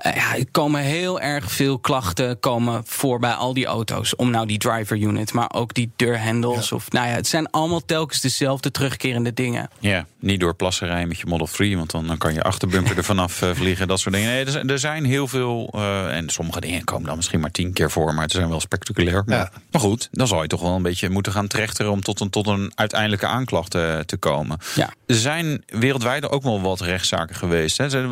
[0.03, 4.15] ja, er komen heel erg veel klachten komen voor bij al die auto's.
[4.15, 6.71] Om nou die driver unit, maar ook die deurhendels.
[6.71, 9.69] Of nou ja, het zijn allemaal telkens dezelfde terugkerende dingen.
[9.79, 12.97] Ja, niet door plassen rijden met je Model 3, want dan, dan kan je achterbumper
[12.97, 14.29] er vanaf eh, vliegen, dat soort dingen.
[14.29, 17.51] Nee, er, zijn, er zijn heel veel, eh, en sommige dingen komen dan misschien maar
[17.51, 19.23] tien keer voor, maar het zijn wel spectaculair.
[19.25, 19.51] Maar, Ja.
[19.71, 22.29] maar goed, dan zal je toch wel een beetje moeten gaan trechteren om tot een,
[22.29, 24.57] tot een uiteindelijke aanklacht eh, te komen.
[24.75, 24.89] Ja.
[25.05, 27.77] Er zijn wereldwijd ook wel wat rechtszaken geweest.
[27.77, 27.89] Hè?
[27.89, 28.09] Zijn-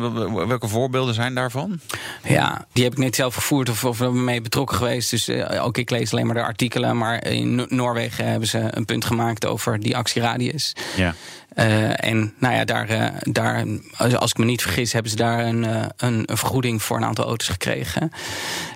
[0.48, 1.80] Welke voorbeelden zijn daarvan?
[2.28, 5.10] Ja, die heb ik net zelf gevoerd of, of er mee betrokken geweest.
[5.10, 6.96] Dus eh, ook ik lees alleen maar de artikelen.
[6.98, 10.72] Maar in No- Noorwegen hebben ze een punt gemaakt over die actieradius.
[10.96, 11.14] Ja.
[11.54, 13.64] Eh, en nou ja, daar, eh, daar,
[13.96, 17.04] als ik me niet vergis, hebben ze daar een, eh, een, een vergoeding voor een
[17.04, 18.12] aantal auto's gekregen.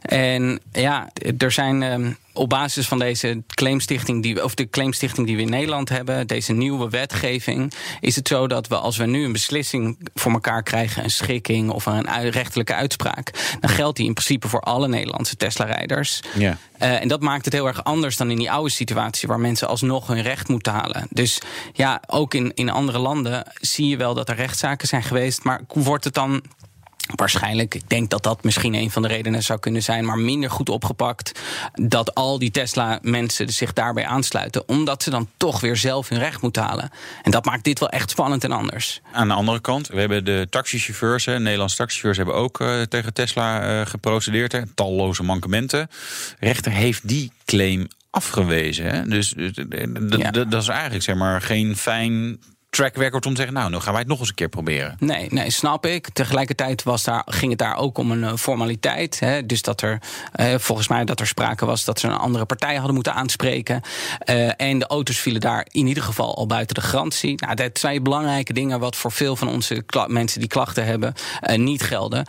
[0.03, 1.09] En ja,
[1.39, 5.51] er zijn ehm, op basis van deze claimstichting, die, of de claimstichting die we in
[5.51, 9.99] Nederland hebben, deze nieuwe wetgeving, is het zo dat we als we nu een beslissing
[10.15, 14.61] voor elkaar krijgen, een schikking of een rechterlijke uitspraak, dan geldt die in principe voor
[14.61, 16.23] alle Nederlandse Tesla-rijders.
[16.35, 16.59] Ja.
[16.79, 20.07] En dat maakt het heel erg anders dan in die oude situatie waar mensen alsnog
[20.07, 21.07] hun recht moeten halen.
[21.11, 21.41] Dus
[21.73, 25.61] ja, ook in, in andere landen zie je wel dat er rechtszaken zijn geweest, maar
[25.69, 26.43] wordt het dan
[27.15, 30.51] Waarschijnlijk, ik denk dat dat misschien een van de redenen zou kunnen zijn, maar minder
[30.51, 31.41] goed opgepakt.
[31.73, 36.43] Dat al die Tesla-mensen zich daarbij aansluiten, omdat ze dan toch weer zelf hun recht
[36.43, 36.91] moeten halen.
[37.23, 39.01] En dat maakt dit wel echt spannend en anders.
[39.13, 43.13] Aan de andere kant, we hebben de taxichauffeurs, hè, Nederlandse taxichauffeurs hebben ook uh, tegen
[43.13, 44.53] Tesla uh, geprocedeerd.
[44.53, 45.89] Hè, talloze mankementen.
[46.39, 48.85] De rechter heeft die claim afgewezen.
[48.85, 49.09] Hè?
[49.09, 49.35] Dus
[50.17, 50.31] ja.
[50.31, 52.39] dat is eigenlijk zeg maar geen fijn
[52.75, 54.97] track record om te zeggen, nou, nu gaan wij het nog eens een keer proberen.
[54.99, 56.09] Nee, nee snap ik.
[56.09, 59.21] Tegelijkertijd was daar, ging het daar ook om een uh, formaliteit.
[59.21, 59.47] Hè?
[59.47, 59.99] Dus dat er
[60.41, 63.81] uh, volgens mij dat er sprake was dat ze een andere partij hadden moeten aanspreken.
[64.31, 67.35] Uh, en de auto's vielen daar in ieder geval al buiten de garantie.
[67.37, 71.15] Nou, dat zijn belangrijke dingen wat voor veel van onze mensen die klachten hebben
[71.57, 72.27] niet gelden.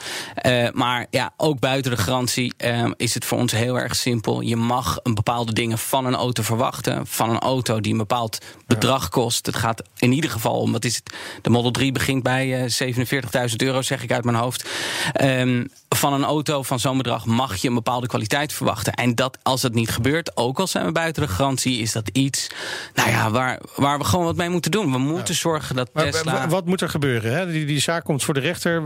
[0.74, 2.54] maar ja, ook buiten de garantie
[2.98, 4.42] is het voor ons heel erg simpel.
[4.42, 7.08] Je mag een bepaalde dingen van een auto verwachten.
[7.08, 9.46] Van een auto die een bepaald bedrag kost.
[9.46, 10.72] Het gaat in ieder geval om.
[10.72, 11.14] Wat is het?
[11.42, 14.70] De Model 3 begint bij uh, eh, 47.000 euro, zeg ik uit mijn hoofd.
[15.22, 18.94] Um, van een auto van zo'n bedrag mag je een bepaalde kwaliteit verwachten.
[18.94, 22.10] En dat als het niet gebeurt, ook al zijn we buiten de garantie, is dat
[22.14, 22.48] iets
[22.94, 24.92] nou ja, waar, waar we gewoon wat mee moeten doen.
[24.92, 26.48] We moeten zorgen dat Tesla.
[26.48, 27.34] wat moet er gebeuren?
[27.34, 27.52] Hè?
[27.52, 28.84] Die, die zaak komt voor de rechter.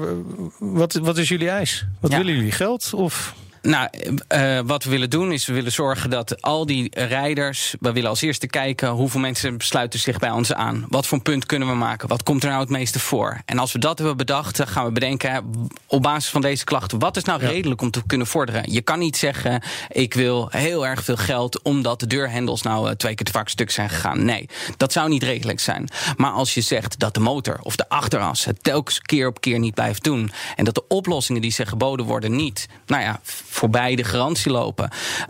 [0.60, 1.86] Wat, wat is jullie eis?
[2.00, 2.52] Wat willen jullie?
[2.52, 2.94] Geld?
[2.94, 3.90] Of nou,
[4.36, 7.76] uh, wat we willen doen is we willen zorgen dat al die rijders.
[7.80, 10.86] We willen als eerste kijken hoeveel mensen sluiten zich bij ons aan.
[10.90, 12.08] Wat voor een punt kunnen we maken?
[12.08, 13.42] Wat komt er nou het meeste voor?
[13.46, 15.52] En als we dat hebben bedacht, dan gaan we bedenken
[15.86, 17.00] op basis van deze klachten.
[17.00, 18.72] Wat is nou redelijk om te kunnen vorderen?
[18.72, 22.96] Je kan niet zeggen: ik wil heel erg veel geld omdat de deurhendels nou eh,
[22.96, 24.26] twee keer te vaak stuk zijn gegaan.
[24.26, 25.88] Nee, dat zou niet redelijk zijn.
[26.18, 29.60] Maar als je zegt dat de motor of de achteras het telkens keer op keer
[29.60, 30.32] niet blijft doen.
[30.56, 32.68] En dat de oplossingen die zich geboden worden niet.
[32.86, 33.20] Nou ja
[33.50, 34.90] voorbij de garantie lopen.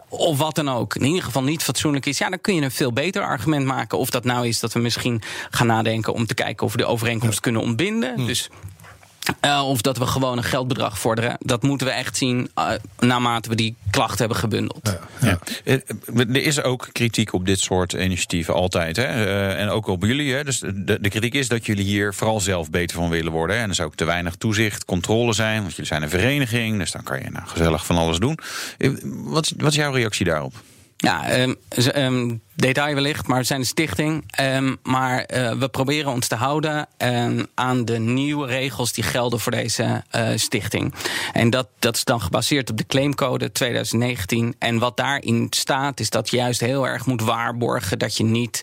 [0.10, 0.96] Of wat dan ook.
[0.96, 2.18] In ieder geval niet fatsoenlijk is.
[2.18, 3.98] Ja, dan kun je een veel beter argument maken.
[3.98, 6.86] Of dat nou is dat we misschien gaan nadenken om te kijken of we de
[6.86, 8.16] overeenkomst kunnen ontbinden.
[8.16, 8.26] Hm.
[8.26, 8.50] Dus
[9.46, 11.36] uh, of dat we gewoon een geldbedrag vorderen.
[11.40, 14.80] Dat moeten we echt zien uh, naarmate we die klachten hebben gebundeld.
[14.84, 15.40] Ja, ja.
[15.64, 15.74] Eh,
[16.18, 18.96] er is ook kritiek op dit soort initiatieven altijd.
[18.96, 19.04] Hè?
[19.04, 20.34] Uh, en ook op jullie.
[20.34, 20.44] Hè?
[20.44, 23.56] Dus de, de, kritiek is dat jullie hier vooral zelf beter van willen worden.
[23.56, 23.62] Hè?
[23.62, 25.60] En er zou ook te weinig toezicht, controle zijn.
[25.60, 26.78] Want jullie zijn een vereniging.
[26.78, 28.38] Dus dan kan je nou gezellig van alles doen.
[29.04, 30.54] Wat, wat is jouw reactie daarop?
[31.02, 31.56] Ja, um,
[31.96, 34.24] um, detail wellicht, maar we zijn een stichting.
[34.42, 36.88] Um, maar uh, we proberen ons te houden
[37.54, 40.94] aan de nieuwe regels die gelden voor deze uh, stichting.
[41.34, 44.56] En dat, dat is dan gebaseerd op de claimcode 2019.
[44.60, 48.62] En wat daarin staat, is dat je juist heel erg moet waarborgen dat je niet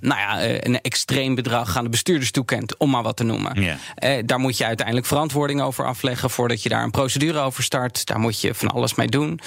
[0.00, 3.60] nou ja, eh, een extreem bedrag aan de bestuurders toekent, om maar wat te noemen.
[3.60, 3.76] Yeah.
[4.18, 8.06] Uh, daar moet je uiteindelijk verantwoording over afleggen voordat je daar een procedure over start.
[8.06, 9.40] Daar moet je van alles mee doen.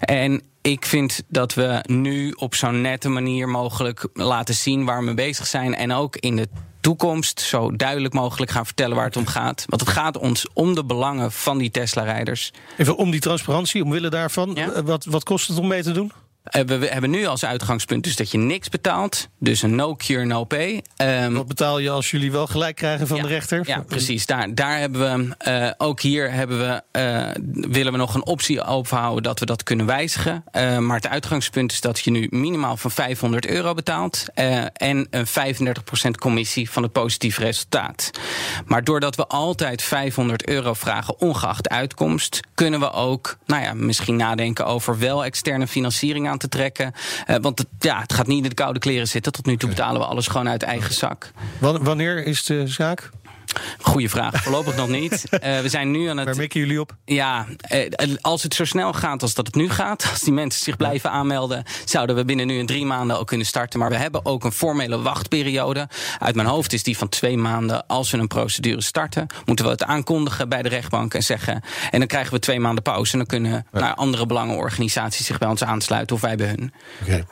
[0.00, 5.04] En ik vind dat we nu op zo'n nette manier mogelijk laten zien waar we
[5.04, 5.74] mee bezig zijn.
[5.74, 6.48] En ook in de
[6.80, 9.64] toekomst zo duidelijk mogelijk gaan vertellen waar het om gaat.
[9.68, 12.52] Want het gaat ons om de belangen van die Tesla-rijders.
[12.76, 14.58] Even om die transparantie, omwille daarvan.
[14.84, 16.12] Wat, wat kost het om mee te doen?
[16.56, 19.28] Uh, we, hebben nu als uitgangspunt dus dat je niks betaalt.
[19.38, 20.82] Dus een no cure, no pay.
[20.96, 23.62] Um, Wat betaal je als jullie wel gelijk krijgen van ja, de rechter?
[23.66, 24.26] Ja, precies.
[24.26, 28.64] Daar, daar hebben we, uh, ook hier hebben we, uh, willen we nog een optie
[28.64, 30.44] overhouden dat we dat kunnen wijzigen.
[30.78, 34.24] maar het uitgangspunt is dat je nu minimaal van 500 euro betaalt.
[34.72, 38.10] en een 35% commissie van het positieve resultaat.
[38.66, 44.16] Maar doordat we altijd 500 euro vragen, ongeacht uitkomst, kunnen we ook nou ja, misschien
[44.16, 46.92] nadenken over wel externe financiering aan te trekken.
[47.26, 49.32] Uh, want het, ja, het gaat niet in de koude kleren zitten.
[49.32, 51.30] Tot nu toe betalen we alles gewoon uit eigen zak.
[51.58, 53.10] Wanneer is de zaak?
[53.80, 54.42] Goeie vraag.
[54.42, 55.24] Voorlopig nog niet.
[55.30, 56.26] Uh, we zijn nu aan het.
[56.26, 56.96] Waar mikken jullie op?
[57.04, 60.62] Ja, uh, als het zo snel gaat als dat het nu gaat, als die mensen
[60.62, 63.78] zich blijven aanmelden, zouden we binnen nu in drie maanden ook kunnen starten.
[63.78, 65.88] Maar we hebben ook een formele wachtperiode.
[66.18, 67.86] Uit mijn hoofd is die van twee maanden.
[67.86, 71.62] Als we een procedure starten, moeten we het aankondigen bij de rechtbank en zeggen.
[71.90, 73.12] En dan krijgen we twee maanden pauze.
[73.12, 73.80] En dan kunnen ja.
[73.80, 76.72] nou, andere belangenorganisaties zich bij ons aansluiten of wij bij hun.
[77.02, 77.24] Okay.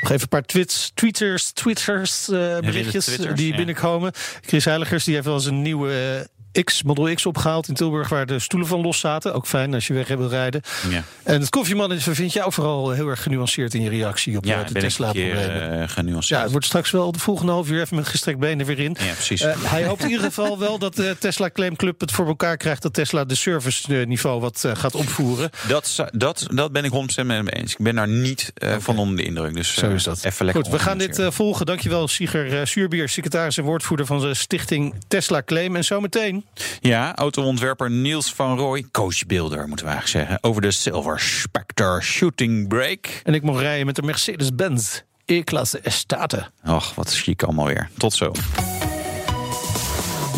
[0.00, 3.56] Nog even een paar tweets, tweeters, twitters, uh, berichtjes twitters, die ja.
[3.56, 4.12] binnenkomen.
[4.40, 6.28] Chris Heiligers die heeft wel eens een nieuwe
[6.62, 9.34] X, Model X opgehaald in Tilburg, waar de stoelen van los zaten.
[9.34, 10.60] Ook fijn als je weg wil rijden.
[10.90, 11.04] Ja.
[11.22, 14.72] En het koffiemannetje vind jou vooral heel erg genuanceerd in je reactie op ja, de
[14.72, 15.80] Tesla-problemen.
[15.80, 16.38] Uh, genuanceerd.
[16.38, 18.96] Ja, het wordt straks wel de volgende half uur even met gestrekt benen weer in.
[19.00, 19.42] Ja, precies.
[19.42, 22.56] Uh, hij hoopt in ieder geval wel dat de Tesla Claim Club het voor elkaar
[22.56, 25.50] krijgt dat Tesla de service-niveau wat uh, gaat opvoeren.
[25.68, 27.72] Dat, dat, dat ben ik 100% met hem eens.
[27.72, 28.80] Ik ben daar niet okay.
[28.80, 29.54] van onder de indruk.
[29.54, 30.24] Dus Zo is dat.
[30.24, 31.66] Even lekker Goed, we gaan dit volgen.
[31.66, 35.76] Dankjewel, Sieger Suurbier, secretaris en woordvoerder van de stichting Tesla Claim.
[35.76, 36.43] En zometeen.
[36.80, 42.68] Ja, autoontwerper Niels van Rooij, coachbeelder moeten we eigenlijk zeggen, over de Silver Spectre Shooting
[42.68, 43.08] Brake.
[43.22, 46.50] En ik mocht rijden met de Mercedes-Benz E-klasse Estate.
[46.64, 47.88] Och, wat chic allemaal weer.
[47.98, 48.32] Tot zo.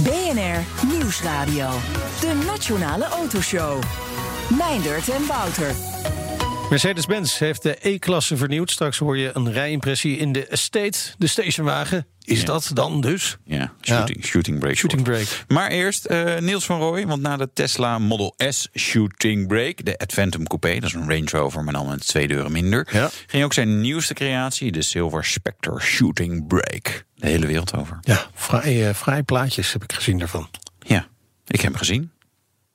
[0.02, 1.70] BNR Nieuwsradio.
[2.20, 3.82] De Nationale Autoshow.
[4.58, 5.74] Meindert en Wouter.
[6.70, 8.70] Mercedes-Benz heeft de E-klasse vernieuwd.
[8.70, 12.06] Straks hoor je een rijimpressie in de Estate, de stationwagen.
[12.24, 12.46] Is Ja.
[12.46, 13.36] dat dan dus?
[13.44, 14.74] Ja, shooting, shooting brake.
[14.76, 15.26] Shooting brake.
[15.48, 19.98] Maar eerst eh, Niels van Rooij, want na de Tesla Model S Shooting Brake, de
[19.98, 23.10] Adventum Coupé, dat is een Range Rover, maar dan met twee deuren minder, Ja.
[23.26, 27.98] ging ook zijn nieuwste creatie, de Silver Spectre Shooting Brake, de hele wereld over.
[28.02, 30.48] Ja, vrij, eh, vrij plaatjes heb ik gezien daarvan.
[30.78, 31.06] Ja,
[31.46, 32.10] ik heb hem gezien.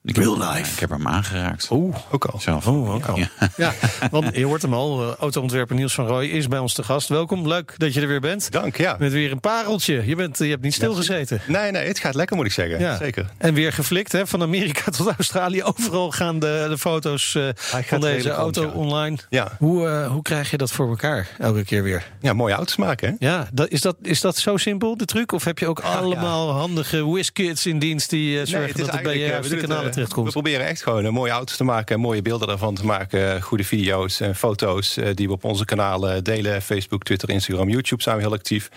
[0.04, 0.74] Ik Real heb, life.
[0.74, 1.68] Ik heb hem aangeraakt.
[1.72, 2.40] Oeh, Ook al.
[2.40, 2.68] Zelf.
[2.68, 3.18] Ook al.
[3.18, 3.30] Ja.
[3.58, 3.74] Ja,
[4.12, 5.02] want je hoort hem al.
[5.02, 7.08] eh, Autoontwerper Niels van Rooij is bij ons te gast.
[7.08, 8.52] Welkom, leuk dat je er weer bent.
[8.52, 8.96] Dank, ja.
[9.00, 10.06] Met weer een pareltje.
[10.06, 11.42] Je, bent, je hebt niet stilgezeten.
[11.48, 12.80] Nee, nee, het gaat lekker moet ik zeggen.
[12.80, 12.98] Ja.
[12.98, 13.26] Zeker.
[13.38, 14.28] En weer geflikt, hè?
[14.28, 15.64] van Amerika tot Australië.
[15.64, 18.70] Overal gaan de, de foto's eh, van deze auto ja.
[18.70, 19.18] online.
[19.30, 19.52] Ja.
[19.58, 22.08] Hoe, eh, hoe krijg je dat voor elkaar elke keer weer?
[22.20, 23.28] Ja, mooie auto's maken, hè?
[23.28, 25.32] Ja, dat, is, dat, is dat zo simpel, de truc?
[25.32, 29.18] Of heb je ook allemaal handige whizkids in dienst die eh, zorgen dat het bij
[29.18, 30.25] je eh, kanalen eh, terechtkomt?
[30.25, 33.63] We proberen echt gewoon eh, mooie auto's te maken, mooie beelden daarvan te maken, goede
[33.63, 36.62] video's en foto's eh, die we op onze kanalen delen.
[36.62, 38.69] Facebook, Twitter, Instagram, YouTube zijn we heel actief.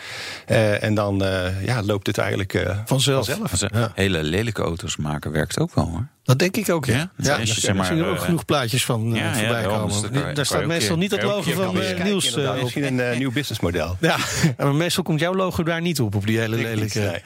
[0.46, 3.24] Eh, en dan eh, ja, loopt het eigenlijk eh, Vanzelf.
[3.56, 3.92] Ze Ja.
[3.94, 6.06] hele lelijke auto's maken werkt ook wel hoor.
[6.24, 7.10] Dat denk ik ook, ja.
[7.16, 7.38] Ja?
[7.38, 10.12] ja, zeg maar, je ook eh, genoeg plaatjes van eh, ja, voorbij komen.
[10.12, 12.62] dus daar staat meestal niet het logo van eh, Niels op.
[12.62, 13.96] misschien een nieuw businessmodel.
[14.04, 14.16] Ja,
[14.58, 17.22] maar meestal komt jouw logo daar niet op, op die hele lelijke.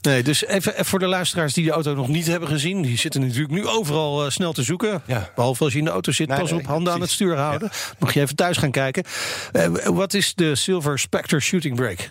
[0.00, 0.22] nee.
[0.22, 2.82] dus even voor de luisteraars die de auto nog niet hebben gezien.
[2.82, 5.02] Die zitten natuurlijk nu overal snel te zoeken.
[5.06, 5.30] Ja.
[5.34, 7.70] Behalve als je in de auto zit, pas op, handen aan het stuur houden.
[7.98, 9.04] Mag je even thuis gaan kijken.
[9.84, 12.02] Wat is de Silver Spectre Shooting Brake?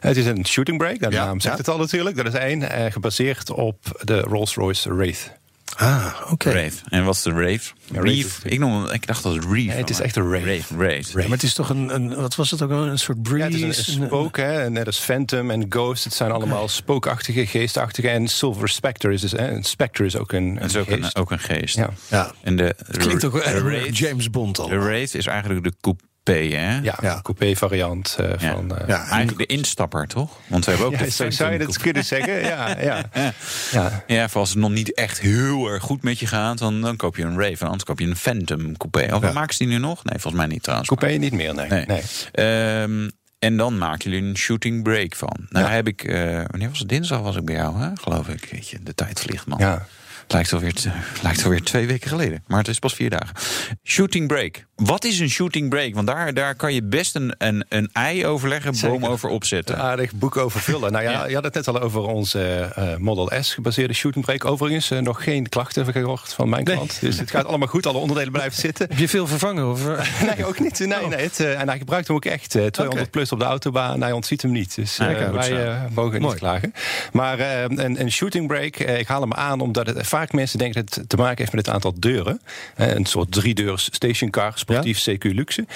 [0.00, 2.16] Het is een shooting brake, de naam zegt het al natuurlijk.
[2.16, 5.37] Dat is één, gebaseerd op de Rolls-Royce Wraith.
[5.76, 6.50] Ah, oké.
[6.50, 6.82] Wraith.
[6.88, 7.60] En wat is de Rave?
[7.84, 8.34] Ja, Reef.
[8.34, 8.48] Rave.
[8.48, 10.46] Ik, noem, ik dacht dat het Reef Nee, het is echt een Rave.
[10.56, 10.74] Rave.
[10.76, 11.18] Rave.
[11.18, 13.58] Maar het is toch een, een, wat was het ook, een soort breeze?
[13.58, 16.04] Ja, het is een, een spook, hè, net als Phantom en Ghost.
[16.04, 18.08] Het zijn allemaal spookachtige, geestachtige.
[18.08, 21.02] En Silver Spectre is dus, hè, een Spectre is ook een, Het is ook een,
[21.02, 21.16] geest.
[21.16, 21.76] ook een geest.
[21.76, 21.90] Ja.
[22.08, 24.68] Ja, En de, klinkt ook wel de James Bond al.
[24.68, 25.72] De Wraith is eigenlijk de
[26.34, 26.78] coupé, hè?
[26.82, 27.20] Ja, Ja.
[27.22, 28.52] coupé variant eh, Ja.
[28.52, 28.76] van...
[28.78, 30.38] eh, Ja, Eigenlijk de instapper, toch?
[30.46, 32.40] Want we hebben ook ja, de zo Phantom zou je dat kunnen zeggen.
[32.40, 33.04] Ja, ja.
[33.72, 34.02] ja.
[34.06, 36.96] Ja, voor als het nog niet echt heel erg goed met je gaat, dan, dan
[36.96, 37.56] koop je een Rave.
[37.60, 39.14] En anders koop je een Phantom coupé.
[39.14, 39.32] Of Ja.
[39.32, 40.04] maken ze die nu nog?
[40.04, 40.88] Nee, volgens mij niet trouwens.
[40.88, 41.68] Coupé niet meer, nee.
[41.68, 41.84] Nee.
[41.86, 42.02] nee.
[42.32, 45.36] Ehm, en dan maken jullie een shooting break van.
[45.48, 45.72] Nou, Ja.
[45.72, 46.88] heb ik, eh, wanneer was het?
[46.88, 47.88] Dinsdag was ik bij jou, hè?
[47.94, 48.48] geloof ik.
[48.50, 49.58] Weet je, de tijd vliegt, man.
[49.58, 49.86] Ja.
[50.28, 50.74] Lijkt alweer,
[51.22, 52.44] lijkt alweer twee weken geleden.
[52.46, 53.34] Maar het is pas vier dagen.
[53.84, 54.66] Shooting break.
[54.76, 55.94] Wat is een shooting break?
[55.94, 59.08] Want daar, daar kan je best een, een, een ei overleggen, boom Zeker.
[59.08, 59.74] over opzetten.
[59.74, 60.92] Een aardig boek over vullen.
[60.92, 61.26] Nou ja, Ja.
[61.26, 64.46] je had het net al over onze eh, Model S gebaseerde shooting brake.
[64.46, 66.74] Overigens eh, nog geen klachten gehoord van mijn Nee.
[66.74, 67.00] klant.
[67.00, 67.86] Dus het gaat allemaal goed.
[67.86, 68.88] Alle onderdelen blijven zitten.
[68.88, 69.70] Heb je veel vervangen?
[69.70, 69.80] Of?
[70.36, 70.78] Nee, ook niet.
[70.78, 72.54] Nee, nee, het, eh, en hij gebruikt hem ook echt.
[72.54, 73.10] eh, 200 Oké.
[73.10, 74.00] plus op de autobaan.
[74.02, 74.74] Hij ontziet hem niet.
[74.74, 75.30] Dus wij
[75.94, 76.32] mogen Mooi.
[76.32, 76.72] niet klagen.
[77.12, 80.94] Maar een, een shooting eh, ik haal hem aan omdat het, vaak mensen denken dat
[80.94, 82.40] het te maken heeft met het aantal deuren.
[82.74, 85.66] Eh, een soort driedeurs stationcar, sportief CQ luxe.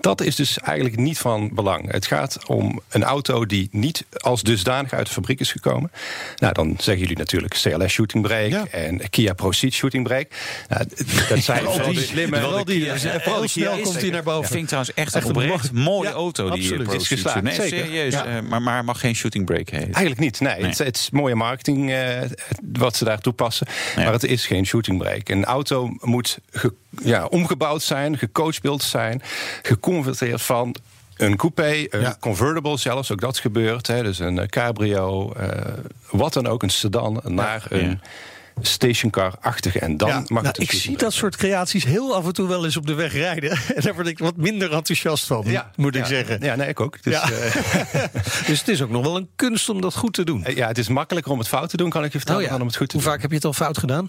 [0.00, 1.92] Dat is dus eigenlijk niet van belang.
[1.92, 5.90] Het gaat om een auto die niet als dusdanig uit de fabriek is gekomen.
[6.36, 8.66] Nou, dan zeggen jullie natuurlijk CLS shooting brake Ja.
[8.70, 10.28] en Kia Proceed shooting brake.
[10.68, 10.84] Nou,
[11.28, 12.40] dat zijn vooral die- de slimme...
[12.40, 12.96] vooral die- ja,
[13.46, 14.48] snel is komt hij naar boven.
[14.48, 16.44] Vind ik trouwens echt, Echt een oprecht mooie Ja, auto.
[16.50, 16.86] Die absoluut.
[16.88, 17.78] Pro Is geslaagd, Nee, zeker.
[17.86, 18.12] serieus.
[18.12, 18.24] Ja.
[18.24, 19.84] eh, maar, maar mag geen shooting break heten.
[19.92, 20.40] Eigenlijk niet.
[20.40, 20.68] Nee, Nee.
[20.68, 22.20] Het, het is mooie marketing eh,
[22.72, 23.66] wat ze daar toepassen.
[23.96, 24.02] Ja.
[24.02, 25.32] Maar het is geen shooting brake.
[25.32, 29.22] Een auto moet ge- ja, omgebouwd zijn, gecoachbeeld zijn,
[29.62, 30.74] geconverteerd van.
[31.16, 32.16] Een coupé, een Ja.
[32.20, 33.86] convertible zelfs, ook dat gebeurt.
[33.86, 35.72] Hè, dus een eh, cabrio, eh,
[36.10, 38.00] wat dan ook, een sedan, naar een
[38.60, 39.78] stationcar-achtige.
[39.78, 42.48] En dan Ja, mag nou, het ik zie dat soort creaties heel af en toe
[42.48, 43.50] wel eens op de weg rijden.
[43.74, 46.38] En daar word ik wat minder enthousiast van, Ja, moet ik zeggen.
[46.40, 47.02] Ja, nee, ik ook.
[47.02, 48.04] Dus, eh,
[48.46, 50.44] Dus het is ook nog wel een kunst om dat goed te doen.
[50.54, 52.66] ja, het is makkelijker om het fout te doen, kan ik je vertellen, dan om
[52.66, 53.12] het goed te Hoe doen.
[53.12, 54.06] vaak heb je het al fout gedaan?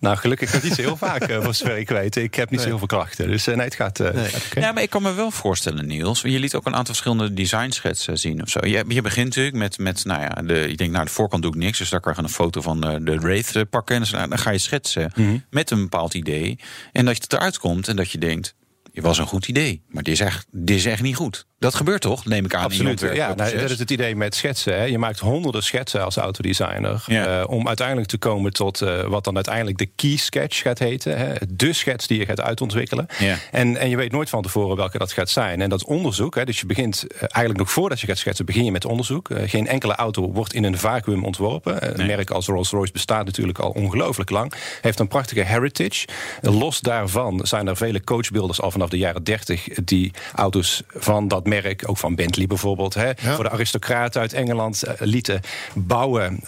[0.00, 2.16] Nou, gelukkig gaat niet zo heel vaak, eh, voor zover ik weet.
[2.16, 3.28] Ik heb niet zo heel veel klachten.
[3.28, 4.30] Dus eh, nee, het gaat, eh, Nee.
[4.54, 6.20] Ja, maar ik kan me wel voorstellen, Niels.
[6.20, 8.58] Je liet ook een aantal verschillende designschetsen zien of zo.
[8.62, 11.52] Je, je begint natuurlijk met, met nou ja, de, ik denk, nou, de voorkant doe
[11.52, 11.78] ik niks.
[11.78, 14.02] Dus daar kan je een foto van de, de Wraith pakken.
[14.02, 15.36] En dan ga je schetsen Mhm.
[15.50, 16.58] met een bepaald idee.
[16.92, 18.54] En dat je het eruit komt en dat je denkt,
[18.96, 19.82] het was een goed idee.
[19.88, 21.46] Maar dit is echt, dit is echt niet goed.
[21.58, 22.60] Dat gebeurt toch, neem ik aan.
[22.60, 23.00] in Absoluut.
[23.00, 24.74] Ja, nou, dat is het idee met schetsen.
[24.78, 24.84] Hè.
[24.84, 27.04] Je maakt honderden schetsen als autodesigner.
[27.06, 27.40] Ja.
[27.40, 31.18] eh, om uiteindelijk te komen tot eh, wat dan uiteindelijk de key sketch gaat heten.
[31.18, 31.32] Hè.
[31.48, 33.06] De schets die je gaat uitontwikkelen.
[33.18, 33.36] Ja.
[33.50, 35.60] En, en je weet nooit van tevoren welke dat gaat zijn.
[35.60, 38.64] En dat onderzoek, hè, dus je begint eh, eigenlijk nog voordat je gaat schetsen, begin
[38.64, 39.28] je met onderzoek.
[39.44, 41.88] Geen enkele auto wordt in een vacuüm ontworpen.
[41.90, 42.06] Een Nee.
[42.06, 44.52] merk als Rolls-Royce bestaat natuurlijk al ongelooflijk lang.
[44.80, 46.06] Heeft een prachtige heritage.
[46.40, 51.28] Los daarvan zijn er vele coachbuilders al vanaf vanaf de jaren 30 die auto's van
[51.28, 55.40] dat merk, ook van Bentley bijvoorbeeld, hè, voor de aristocraten uit Engeland lieten
[55.74, 56.40] bouwen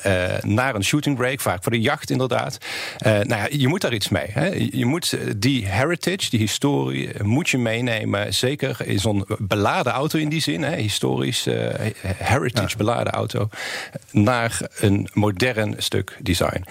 [0.43, 2.59] naar een shooting brake, vaak voor de jacht inderdaad.
[3.03, 4.27] nou ja, je moet daar iets mee.
[4.31, 4.47] Hè.
[4.71, 8.35] Je moet die heritage, die historie, moet je meenemen.
[8.35, 11.47] Zeker in zo'n beladen auto in die zin, hè, historisch
[12.17, 13.49] heritage beladen auto,
[14.11, 16.65] naar een modern stuk design.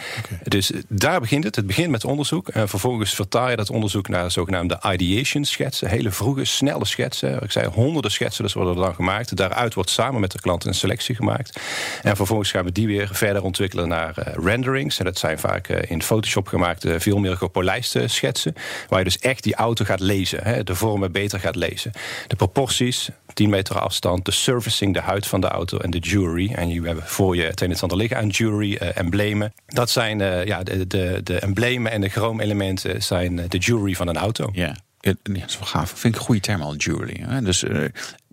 [0.44, 1.56] Dus daar begint het.
[1.56, 2.48] Het begint met onderzoek.
[2.48, 5.90] En vervolgens vertaal je dat onderzoek naar zogenaamde ideation schetsen.
[5.90, 7.44] Hele vroege, snelle schetsen.
[7.44, 9.36] Ik zei honderden schetsen, dus worden er dan gemaakt.
[9.36, 11.60] Daaruit wordt samen met de klant een selectie gemaakt.
[12.04, 15.00] En vervolgens gaan we die weer verder ontwikkelen naar uh, renderings.
[15.00, 18.54] En dat zijn vaak uh, in Photoshop gemaakte, veel meer gepolijste schetsen.
[18.90, 20.44] Waar je dus echt die auto gaat lezen.
[20.44, 21.92] Hè, de vormen beter gaat lezen.
[22.28, 26.52] De proporties, 10 meter afstand, de servicing, de huid van de auto en de jewelry.
[26.54, 29.54] En je hebben voor je het een en ander liggen aan jewelry, uh, emblemen.
[29.66, 34.18] Dat zijn ja, de, de, de emblemen en de chroomelementen zijn de jewelry van een
[34.18, 34.50] auto.
[34.52, 34.76] Ja.
[35.08, 35.90] Ja, dat is wel gaaf.
[35.90, 37.24] Vind ik een goede term al, jewelry.
[37.28, 37.42] Hè?
[37.42, 37.86] Dus uh,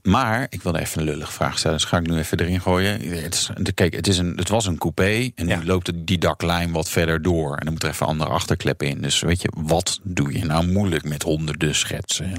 [0.05, 1.77] maar ik wilde even een lullige vraag stellen.
[1.77, 3.23] Dus ga ik nu even erin gooien.
[3.23, 5.31] Het is, kijk, het, is een, het was een coupé.
[5.35, 7.57] En nu loopt die daklijn wat verder door.
[7.57, 9.01] En dan moet er even een andere achterklep in.
[9.01, 12.31] Dus weet je, wat doe je nou moeilijk met honderden schetsen?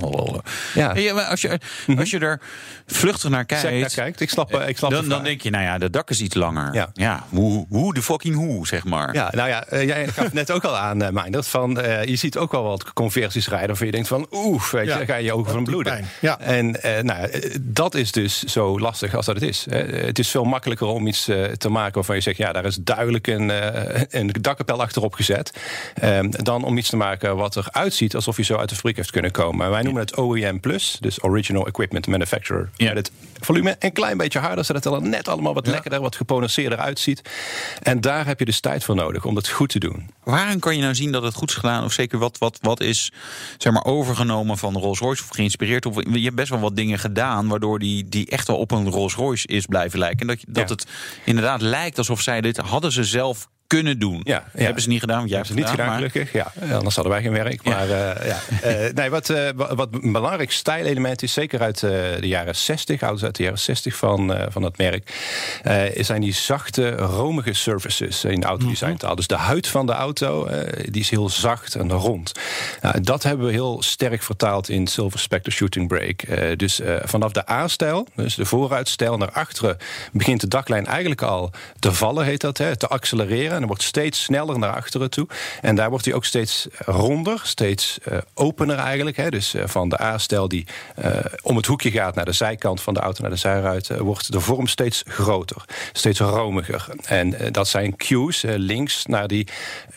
[0.73, 0.88] Ja.
[1.30, 1.99] als, je, mhm.
[1.99, 2.41] als je er
[2.86, 3.93] vluchtig naar kijkt.
[3.93, 4.19] kijkt.
[4.19, 6.73] Ik snap, ik snap dan, dan denk je, nou ja, de dak is iets langer.
[6.73, 9.13] Ja, ja hoe, hoe de fucking hoe, zeg maar.
[9.13, 11.47] Ja, nou ja, uh, jij gaf net ook al aan, uh, Meindert.
[11.47, 13.67] Van, uh, je ziet ook wel wat conversies rijden.
[13.67, 16.06] Waarvan je denkt van, oeh, weet je, dan ga je je ogen van bloeden.
[16.21, 16.39] Ja.
[16.39, 17.30] En nou
[17.61, 19.65] dat is dus zo lastig als dat het is.
[19.69, 22.37] Het is veel makkelijker om iets eh, te maken waarvan je zegt...
[22.37, 25.53] ja, daar is duidelijk een, eh, een dakkapel achterop gezet...
[25.95, 28.95] Ehm, dan om iets te maken wat eruit ziet alsof je zo uit de fabriek
[28.95, 29.69] heeft kunnen komen.
[29.69, 30.59] Wij noemen het OEM+,
[30.99, 32.69] dus Original Equipment Manufacturer.
[32.75, 32.93] Ja.
[32.93, 34.65] Met het volume een klein beetje harder...
[34.65, 37.21] zodat het er net allemaal wat lekkerder, wat geponenceerder uitziet.
[37.81, 40.09] En daar heb je dus tijd voor nodig om dat goed te doen.
[40.23, 41.83] Waarom kan je nou zien dat het goed is gedaan?
[41.83, 43.11] Of zeker wat, wat, wat is
[43.57, 45.85] zeg maar, overgenomen van Rolls-Royce of geïnspireerd?
[45.85, 47.44] Of je hebt best wel wat dingen gedaan...
[47.47, 50.27] waardoor die, die echt wel op een Rolls Royce is blijven lijken.
[50.27, 50.88] Dat, dat het
[51.25, 54.21] inderdaad lijkt alsof zij dit hadden ze zelf kunnen doen.
[54.23, 54.63] Ja, ja.
[54.63, 56.34] Hebben ze niet gedaan, want jij hebt het niet gedaan, gelukkig.
[56.34, 57.63] Ja, anders hadden wij geen werk.
[57.63, 58.21] Maar ja.
[58.21, 58.39] Uh, ja.
[58.86, 63.23] Uh, nee, wat, uh, wat een belangrijk stijlelement is, zeker uit de jaren 60, ouders
[63.23, 65.13] uit de jaren 60 van, van het merk,
[65.95, 69.10] zijn die zachte, romige surfaces in autodesign taal.
[69.10, 70.49] Mm Dus de huid van de auto,
[70.89, 72.32] die is heel zacht en rond.
[72.82, 76.56] Nou, dat hebben we heel sterk vertaald in Silver Spectre Shooting Brake.
[76.56, 79.78] dus vanaf de A-stijl, dus de vooruitstijl naar achteren,
[80.12, 83.54] begint de daklijn eigenlijk al te vallen, heet dat, hè, te accelereren.
[83.55, 85.27] En dan wordt steeds sneller naar achteren toe.
[85.61, 89.17] En daar wordt hij ook steeds ronder, steeds uh, opener eigenlijk.
[89.17, 89.29] Hè.
[89.29, 90.65] Dus uh, van de A-stel die
[91.41, 94.39] om het hoekje gaat naar de zijkant van de auto, naar de zijruit, wordt de
[94.39, 96.87] vorm steeds groter, steeds romiger.
[97.05, 99.47] En dat zijn cues, links naar die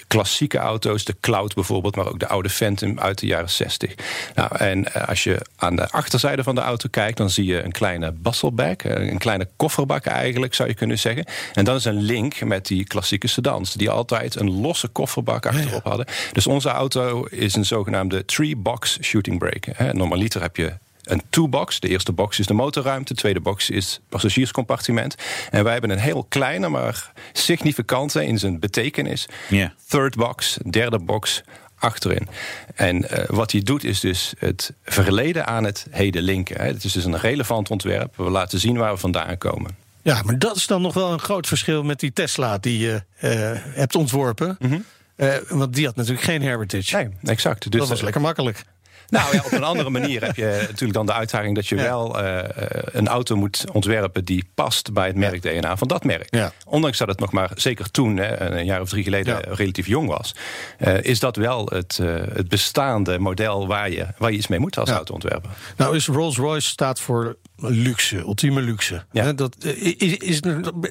[0.06, 3.94] klassieke auto's, de Cloud bijvoorbeeld, maar ook de oude Phantom uit de jaren 60.
[4.34, 7.72] Nou, en als je aan de achterzijde van de auto kijkt, dan zie je een
[7.72, 11.24] kleine busselback, een kleine kofferbak eigenlijk, zou je kunnen zeggen.
[11.52, 13.47] En dat is een link met die klassieke sedan
[13.78, 16.06] die altijd een losse kofferbak achterop hadden.
[16.32, 19.92] Dus onze auto is een zogenaamde three-box shooting brake.
[19.92, 21.80] Normaliter heb je een two-box.
[21.80, 25.14] De eerste box is de motorruimte, de tweede box is het passagierscompartiment.
[25.50, 29.28] En wij hebben een heel kleine, maar significante in zijn betekenis.
[29.86, 31.42] Third box, derde box,
[31.78, 32.28] achterin.
[32.74, 36.60] En uh, wat hij doet is dus het verleden aan het heden linken.
[36.60, 38.16] Het is dus een relevant ontwerp.
[38.16, 39.76] We laten zien waar we vandaan komen.
[40.02, 42.92] Ja, maar dat is dan nog wel een groot verschil met die Tesla die je
[42.92, 44.56] uh, hebt ontworpen.
[44.58, 44.84] Mm -hmm.
[45.16, 46.96] uh, want die had natuurlijk geen heritage.
[46.96, 47.70] Nee, exact.
[47.70, 48.64] Dus dat was lekker makkelijk.
[49.08, 52.22] Nou ja, op een andere manier heb je natuurlijk dan de uitdaging dat je wel
[52.22, 52.38] uh,
[52.84, 56.34] een auto moet ontwerpen die past bij het merk DNA van dat merk.
[56.34, 56.52] Ja.
[56.64, 60.08] Ondanks dat het nog maar, zeker toen, hè, een jaar of drie geleden, relatief jong
[60.08, 60.34] was,
[60.78, 61.96] uh, is dat wel het,
[62.32, 65.50] het bestaande model waar je, waar je iets mee moet als autoontwerper.
[65.76, 69.04] Nou, is Rolls-Royce staat voor luxe, ultieme luxe.
[69.12, 69.32] Ja.
[69.32, 70.40] Dat, is, is,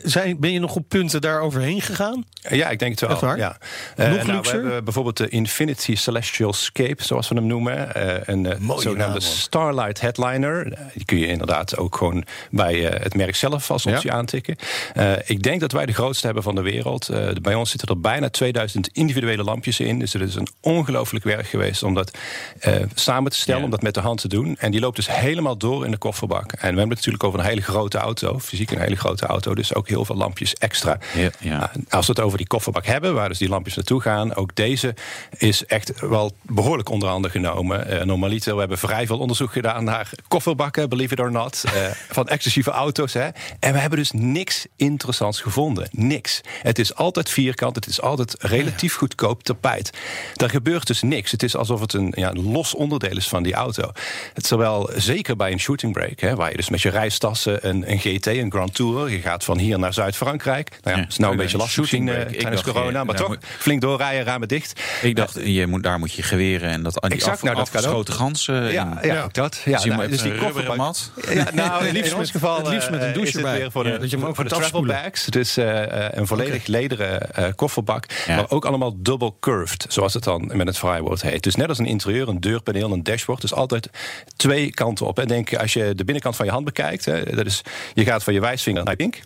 [0.03, 2.25] zijn, ben je nog op punten daar overheen gegaan?
[2.49, 3.35] Ja, ik denk het wel.
[3.35, 3.57] Ja.
[3.97, 7.89] Uh, nog nou, we hebben bijvoorbeeld de Infinity Celestial Scape, zoals we hem noemen.
[7.97, 10.77] Uh, een uh, zogenaamde Starlight Headliner.
[10.93, 14.15] Die kun je inderdaad ook gewoon bij het merk zelf als optie ja.
[14.15, 14.55] aantikken.
[15.25, 17.09] ik denk dat wij de grootste hebben van de wereld.
[17.41, 19.99] bij ons zitten er bijna 2000 individuele lampjes in.
[19.99, 22.17] Dus het is een ongelooflijk werk geweest om dat
[22.93, 23.65] samen te stellen, ja.
[23.65, 24.55] om dat met de hand te doen.
[24.59, 26.56] En die loopt dus helemaal door in de kofferbak.
[26.57, 29.55] En we hebben het natuurlijk over een hele grote auto, fysiek een hele grote auto,
[29.55, 30.97] dus ook heel veel lampjes extra.
[31.15, 31.57] Ja, ja.
[31.57, 34.55] Nou, als we het over die kofferbak hebben, waar dus die lampjes naartoe gaan, ook
[34.55, 34.95] deze
[35.37, 37.93] is echt wel behoorlijk onder handen genomen.
[37.93, 41.71] Uh, normaliter, we hebben vrij veel onderzoek gedaan naar kofferbakken, believe it or not, uh,
[42.17, 43.13] van exclusieve auto's.
[43.13, 43.27] Hè.
[43.59, 45.87] En we hebben dus niks interessants gevonden.
[45.91, 46.41] Niks.
[46.61, 49.97] Het is altijd vierkant, het is altijd relatief goedkoop tapijt.
[50.33, 51.31] Daar gebeurt dus niks.
[51.31, 53.91] Het is alsof het een, ja, een los onderdeel is van die auto.
[54.33, 57.99] Terwijl zeker bij een shooting break, hè, waar je dus met je reistassen een, een
[57.99, 60.69] GT, een Grand Tourer, je gaat van hier naar Zuid-Frankrijk.
[60.83, 63.81] Nou ja, het is nou een beetje lastig misschien uh, tijdens corona, maar toch flink
[63.81, 64.81] doorrijden, ramen dicht.
[65.01, 68.15] Ik dacht, je moet, daar moet je geweren en dat exact, af, nou, dat afgeschoten.
[68.49, 69.61] Uh, ja, ja, ja, dat.
[69.65, 70.77] Ja, dus, nou, dus die kofferbak.
[70.77, 71.11] mat.
[71.29, 73.71] Ja, nou, in, liefst in ons geval het liefst met een douche erbij.
[73.71, 75.25] Voor de, dat je hem ook voor de travel bags.
[75.25, 80.77] Dus een volledig lederen kofferbak, maar ook allemaal double curved, zoals het dan met het
[80.77, 81.43] vrijwoord heet.
[81.43, 83.89] Dus net als een interieur, een deurpaneel, een dashboard, dus altijd
[84.35, 85.19] twee kanten op.
[85.19, 87.61] En denk als je de binnenkant van je hand bekijkt, hè, dat is,
[87.93, 89.19] je gaat van je wijsvinger naar je pink.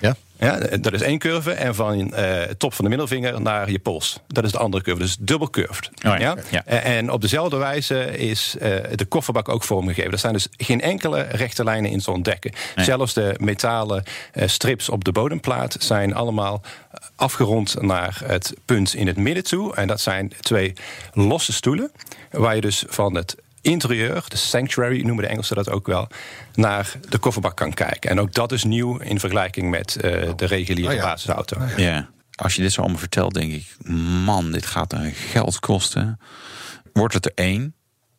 [0.00, 0.16] Ja.
[0.38, 1.52] Ja, dat is één curve.
[1.52, 4.20] En van uh, top van de middelvinger naar je pols.
[4.26, 5.00] Dat is de andere curve.
[5.02, 5.90] Dus dubbel curved.
[6.06, 6.36] Oh ja.
[6.50, 6.64] ja?
[6.64, 10.12] En op dezelfde wijze is uh, de kofferbak ook vormgegeven.
[10.12, 12.52] Er zijn dus geen enkele rechte lijnen in zo'n dekken.
[12.74, 12.84] Nee.
[12.84, 14.04] Zelfs de metalen
[14.34, 16.62] uh, strips op de bodemplaat zijn allemaal
[17.16, 19.74] afgerond naar het punt in het midden toe.
[19.74, 20.72] En dat zijn twee
[21.12, 21.92] losse stoelen.
[22.30, 23.36] Waar je dus van het
[23.66, 26.08] interieur, de sanctuary noemen de Engelsen dat ook wel,
[26.54, 28.10] naar de kofferbak kan kijken.
[28.10, 31.02] En ook dat is nieuw in vergelijking met uh, de reguliere oh ja.
[31.02, 31.60] basisauto.
[31.60, 31.88] Oh ja.
[31.88, 32.08] ja.
[32.34, 33.76] Als je dit zo allemaal vertelt, denk ik,
[34.24, 36.20] man, dit gaat een geld kosten.
[36.92, 37.74] Wordt het er één?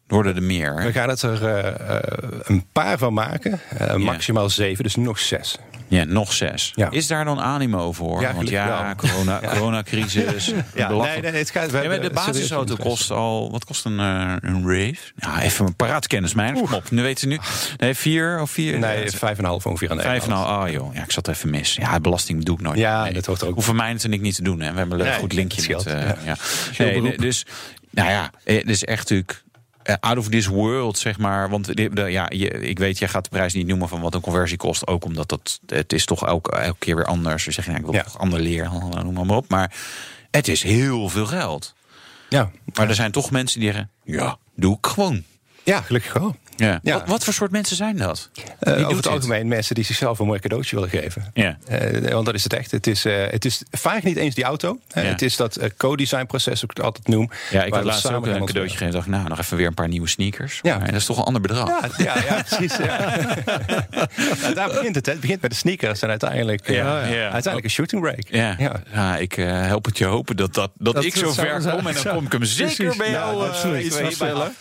[0.07, 0.75] Worden er meer?
[0.75, 1.99] We gaan het er uh,
[2.43, 3.59] een paar van maken.
[3.81, 4.55] Uh, maximaal yeah.
[4.55, 5.57] zeven, dus nog zes.
[5.87, 6.71] Ja, nog zes.
[6.75, 6.91] Ja.
[6.91, 8.21] Is daar dan animo voor?
[8.21, 8.95] Ja, Want ja, wel.
[8.95, 10.53] corona, coronacrisis.
[10.75, 14.61] ja, nee, nee, het gaat, ja, de basisauto kost al, wat kost een, uh, een
[14.61, 14.97] Rave?
[15.15, 16.53] Ja, even een paraatkennis mijn.
[16.53, 17.39] Kom op, nu weten ze nu.
[17.77, 18.79] Nee, vier of vier?
[18.79, 20.93] Nee, vijf en een half ongeveer aan Vijf en een half, oh joh.
[20.93, 21.75] Ja, ik zat even mis.
[21.75, 22.77] Ja, belasting doe ik nooit.
[22.77, 23.13] Ja, nee.
[23.13, 23.53] dat hoort ook.
[23.53, 24.59] Hoeven mij natuurlijk niet te doen.
[24.59, 24.71] Hè.
[24.71, 25.87] We hebben een nee, goed linkje met...
[25.87, 26.13] Uh, ja.
[26.25, 26.35] ja.
[26.77, 27.45] Nee, dus,
[27.89, 29.43] nou ja, het is echt natuurlijk
[29.99, 31.49] out of this world, zeg maar.
[31.49, 34.13] Want de, de, ja, je, ik weet, jij gaat de prijs niet noemen van wat
[34.13, 34.87] een conversie kost.
[34.87, 37.45] Ook omdat dat, het is toch elke, elke keer weer anders.
[37.45, 38.03] Dus zeg je, nou, ik wil ja.
[38.03, 38.69] toch ander leer,
[39.03, 39.49] noem maar op.
[39.49, 39.73] Maar
[40.31, 41.75] het is heel veel geld.
[42.29, 42.51] Ja.
[42.73, 45.23] Maar er zijn toch mensen die zeggen, ja, doe ik gewoon.
[45.63, 46.35] Ja, gelukkig wel.
[46.57, 46.79] Ja.
[46.83, 46.93] ja.
[46.93, 48.29] Wat, wat, voor soort mensen zijn dat?
[48.61, 51.31] Uh, over het algemeen mensen die zichzelf een mooi cadeautje willen geven.
[51.33, 51.57] Ja.
[51.71, 52.71] Uh, want dat is het echt.
[52.71, 54.79] Het is, uh, het is vaak niet eens die auto.
[54.87, 55.01] Ja.
[55.01, 57.29] Het is dat co-design proces, ik het altijd noem.
[57.49, 58.93] Ja, ik had laatst ook een cadeautje gegeven.
[58.93, 60.59] dacht nou, nog even weer een paar nieuwe sneakers.
[60.61, 60.77] Ja.
[60.77, 61.97] Maar dat is toch een ander bedrag.
[61.97, 62.77] Ja, ja, ja precies.
[62.77, 62.97] Ja.
[64.41, 65.05] nou, daar begint het.
[65.05, 65.11] Hè.
[65.11, 68.27] Het begint met de sneakers en uiteindelijk, uiteindelijk een shooting break.
[68.29, 68.55] Ja,
[68.91, 69.17] ja.
[69.17, 71.87] ik help het je hopen dat, dat, dat, dat ik zo ver kom.
[71.87, 74.55] En dan kom ik hem zeker bij jou iets voorstellen.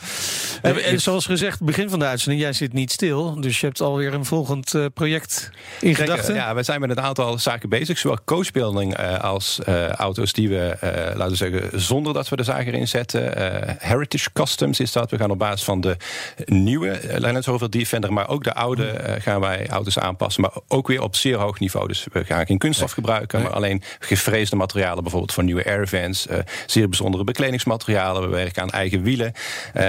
[0.63, 3.41] En zoals gezegd, begin van de uitzending, jij zit niet stil.
[3.41, 6.35] Dus je hebt alweer een volgend uh, project in gedachten.
[6.35, 7.99] Ja, we zijn met een aantal zaken bezig.
[7.99, 10.77] Zowel coachbuilding uh, als uh, auto's die we,
[11.15, 13.33] laten we zeggen, zonder dat we de zaak erin zetten.
[13.79, 15.11] Heritage Customs is dat.
[15.11, 15.97] We gaan op basis van de
[16.45, 20.43] nieuwe Land Rover Defender, maar ook de oude, gaan wij auto's aanpassen.
[20.43, 21.89] Maar ook weer op zeer hoog niveau.
[21.89, 25.03] Dus we gaan geen kunststof gebruiken, maar alleen gevreesde materialen.
[25.03, 26.27] Bijvoorbeeld voor nieuwe airvans.
[26.67, 28.23] zeer bijzondere bekledingsmaterialen.
[28.23, 29.33] We werken aan eigen wielen.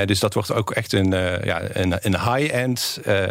[0.06, 1.10] dus dat wordt ook echt een,
[1.44, 3.26] ja, een, een high-end uh,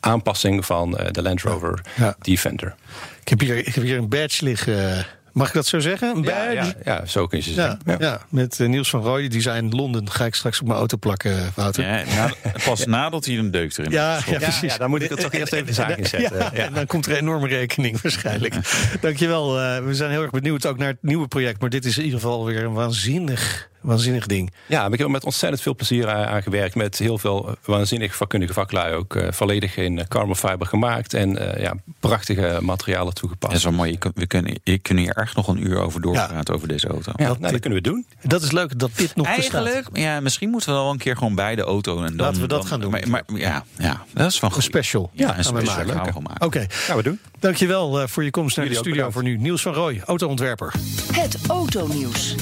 [0.00, 2.16] aanpassing van uh, de Land Rover ja.
[2.20, 2.74] Defender.
[3.20, 5.06] Ik heb, hier, ik heb hier een badge liggen.
[5.32, 6.16] Mag ik dat zo zeggen?
[6.16, 6.54] Een badge?
[6.54, 7.80] Ja, ja, ja zo kun je ze zeggen.
[7.84, 8.20] Ja, ja.
[8.28, 10.10] met uh, Niels van Rooij, design Londen.
[10.10, 11.84] Ga ik straks op mijn auto plakken, Wouter.
[11.84, 12.32] Ja, na,
[12.64, 14.76] pas nadat hij een deuk erin ja, ja, precies.
[14.76, 16.38] dan moet ik het toch eerst even de zaak inzetten.
[16.38, 18.54] Ja, En dan komt er een enorme rekening waarschijnlijk.
[19.00, 19.60] Dankjewel.
[19.60, 21.60] Uh, we zijn heel erg benieuwd ook naar het nieuwe project.
[21.60, 24.52] Maar dit is in ieder geval weer een waanzinnig waanzinnig ding.
[24.66, 26.74] Ja, ik heb er met ontzettend veel plezier aan gewerkt.
[26.74, 29.14] Met heel veel waanzinnig vakkundige vaklui ook.
[29.14, 31.14] Uh, volledig in carbon fiber gemaakt.
[31.14, 33.52] En uh, ja, prachtige materialen toegepast.
[33.52, 33.98] Dat is wel mooi.
[34.14, 36.54] We kunnen, je kunnen hier echt nog een uur over doorpraten ja.
[36.54, 37.12] over deze auto.
[37.16, 38.06] Ja, dat, nou, dat kunnen we doen.
[38.22, 39.96] Dat is leuk dat dit nog Eigenlijk, bestaat.
[39.96, 41.96] ja, misschien moeten we wel een keer gewoon bij de auto.
[41.96, 42.90] En dan, Laten we dat dan, gaan doen.
[42.90, 45.10] Maar, maar, ja, ja, dat is wel een special.
[45.12, 46.22] Ja, een special gaan we maken.
[46.22, 46.34] maken.
[46.34, 46.66] Oké, okay.
[46.70, 47.20] gaan we doen.
[47.38, 49.36] Dankjewel uh, voor je komst naar Jullie de studio voor nu.
[49.36, 50.74] Niels van Rooij, autoontwerper.
[51.12, 52.34] Het autonieuws.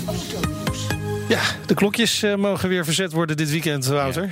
[1.28, 4.24] Ja, de klokjes uh, mogen weer verzet worden dit weekend, Wouter.
[4.24, 4.30] Ja.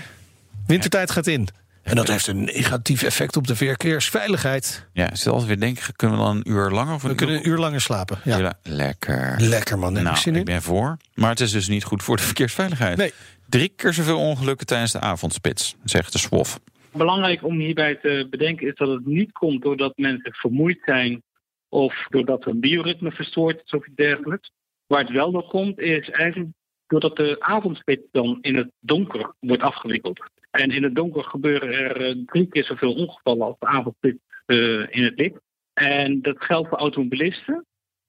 [0.66, 1.48] Wintertijd gaat in.
[1.82, 4.86] En dat heeft een negatief effect op de verkeersveiligheid.
[4.92, 6.94] Ja, stel als we weer denken, kunnen we dan een uur langer?
[6.94, 8.18] Of we kunnen een uur langer slapen.
[8.24, 8.58] Ja.
[8.62, 9.34] Lekker.
[9.38, 10.44] Lekker man, nou, ik, zin ik in.
[10.44, 10.96] ben voor.
[11.14, 12.96] Maar het is dus niet goed voor de verkeersveiligheid.
[12.96, 13.12] Nee.
[13.48, 16.60] Drie keer zoveel ongelukken tijdens de avondspits, zegt de SWOF.
[16.92, 21.22] Belangrijk om hierbij te bedenken is dat het niet komt doordat mensen vermoeid zijn
[21.68, 24.50] of doordat er een bioritme verstoord is of iets dergelijks.
[24.86, 26.48] Waar het wel door komt is eigenlijk
[26.86, 30.30] doordat de avondspits dan in het donker wordt afgewikkeld.
[30.50, 34.94] En in het donker gebeuren er eh, drie keer zoveel ongevallen als de avondspit eh,
[34.94, 35.40] in het licht.
[35.72, 37.66] En dat geldt voor automobilisten.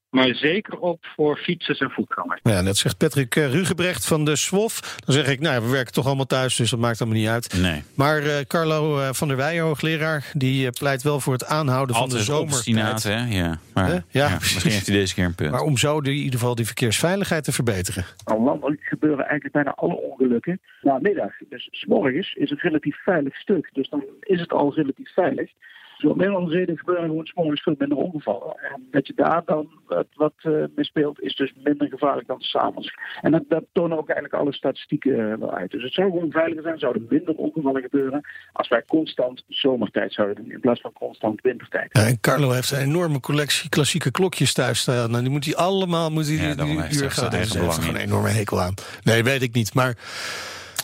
[0.10, 2.40] Maar zeker ook voor fietsers en voetgangers.
[2.44, 4.96] Ja, net zegt Patrick eh, Rugebrecht van de SWOF.
[5.06, 7.62] Dan zeg ik, nou, we werken toch allemaal thuis, dus dat maakt allemaal niet uit.
[7.62, 7.84] Nee.
[7.96, 12.26] Maar uh, Carlo uh, van der Weijen, hoogleraar, die pleit wel voor het aanhouden Altijd
[12.26, 13.04] van de zomertijd.
[13.04, 13.38] hè?
[13.38, 15.52] Ja, maar, Ja, ja, misschien heeft hij deze keer een punt.
[15.52, 18.06] Maar om zo in ieder geval die verkeersveiligheid te verbeteren.
[18.24, 21.34] Al landelijk gebeuren eigenlijk bijna alle ongelukken namiddag.
[21.50, 23.70] Dus s morgens is het relatief veilig stuk.
[23.74, 25.52] Dus dan is het al relatief veilig.
[25.98, 28.56] Dus om een of andere reden gebeuren gewoon s morgens veel minder ongevallen.
[28.58, 32.94] En dat je daar dan wat, wat uh, meespeelt, is dus minder gevaarlijk dan s'avonds.
[33.22, 35.72] En dat, dat tonen ook eigenlijk alle statistieken uh, wel uit.
[35.72, 38.22] Dus het zou gewoon veiliger zijn, zouden minder ongevallen gebeuren
[38.54, 41.90] als wij constant zomertijd zouden doen in plaats van constant wintertijd.
[41.92, 45.16] Ja, en Carlo heeft een enorme collectie klassieke klokjes thuis staan.
[45.16, 47.30] En die moet hij allemaal moet hij Ja, die, uur echt gaan.
[47.30, 48.74] Daar heeft gewoon een enorme hekel aan.
[49.04, 49.74] Nee, weet ik niet.
[49.74, 49.98] Maar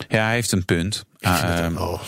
[0.08, 1.06] Ja, hij heeft een punt.
[1.26, 2.00] Ah, ehm, wel-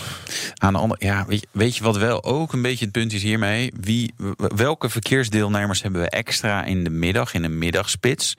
[0.58, 3.14] Aan de andere, ja, weet je, weet je wat wel ook een beetje het punt
[3.14, 3.72] is hiermee?
[3.80, 4.14] Wie,
[4.56, 8.36] welke verkeersdeelnemers hebben we extra in de middag, in de middagspits?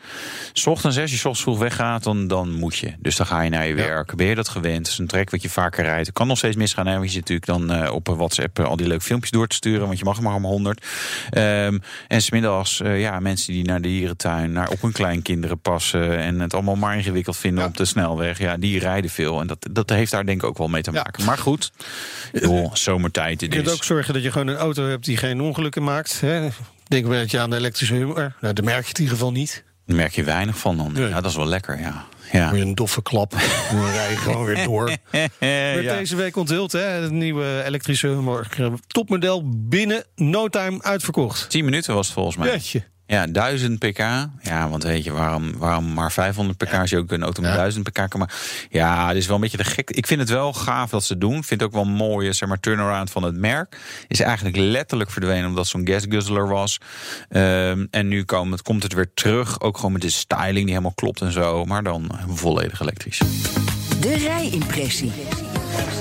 [0.53, 2.93] 's ochtends, als je 's ochtends vroeg weggaat, dan, dan moet je.
[2.99, 3.87] Dus dan ga je naar je Ja.
[3.87, 4.15] werk.
[4.17, 4.77] Ben je dat gewend?
[4.85, 6.07] Dat is een trek wat je vaker rijdt.
[6.07, 6.93] Het kan nog steeds misgaan, hè?
[6.93, 9.47] Want je zit natuurlijk dan eh, op een WhatsApp eh, al die leuke filmpjes door
[9.47, 10.87] te sturen, want je mag maar om 100.
[11.31, 16.19] Ehm, en smiddags, eh ja, mensen die naar de dierentuin, naar op hun kleinkinderen passen
[16.19, 17.69] en het allemaal maar ingewikkeld vinden Ja.
[17.69, 19.41] op de snelweg, ja, die rijden veel.
[19.41, 21.03] En dat, dat heeft daar denk ik ook wel mee te Ja.
[21.03, 21.25] maken.
[21.25, 21.73] Maar goed,
[22.33, 25.85] joh, zomertijd je kunt ook zorgen dat je gewoon een auto hebt die geen ongelukken
[25.85, 26.21] maakt.
[26.21, 26.49] Hè?
[26.89, 28.35] Denk een beetje aan de elektrische humor.
[28.41, 29.65] Nou, daar merk je het in ieder geval niet.
[29.87, 30.93] Daar merk je weinig van dan.
[31.09, 32.05] Ja, dat is wel lekker, ja.
[32.33, 32.51] Ja.
[32.51, 33.33] Weer een doffe klap.
[33.95, 34.97] Rij je gewoon weer door.
[35.11, 35.95] Werd ja.
[35.97, 36.81] deze week onthuld, hè?
[36.81, 38.47] Het nieuwe elektrische humor.
[38.87, 41.51] Topmodel binnen no time uitverkocht.
[41.51, 42.49] 10 minuten was het volgens mij.
[42.49, 42.85] Jeetje.
[43.07, 43.99] Ja, 1000 pk.
[44.43, 47.51] Ja, want weet je, waarom, waarom maar 500 pk als je ook een auto met
[47.51, 47.57] Ja.
[47.57, 48.37] 1000 pk kan maken?
[48.71, 49.91] Ja, het is wel een beetje de gek.
[49.91, 51.37] Ik vind het wel gaaf dat ze het doen.
[51.37, 53.79] Ik vind het ook wel een mooie, zeg maar, turnaround van het merk.
[54.09, 56.81] Is eigenlijk letterlijk verdwenen omdat zo'n gas guzzler was.
[57.29, 59.61] Ehm, en nu komt het, komt het weer terug.
[59.61, 61.65] Ook gewoon met de styling die helemaal klopt en zo.
[61.65, 63.21] Maar dan volledig elektrisch.
[64.01, 65.13] De rijimpressie.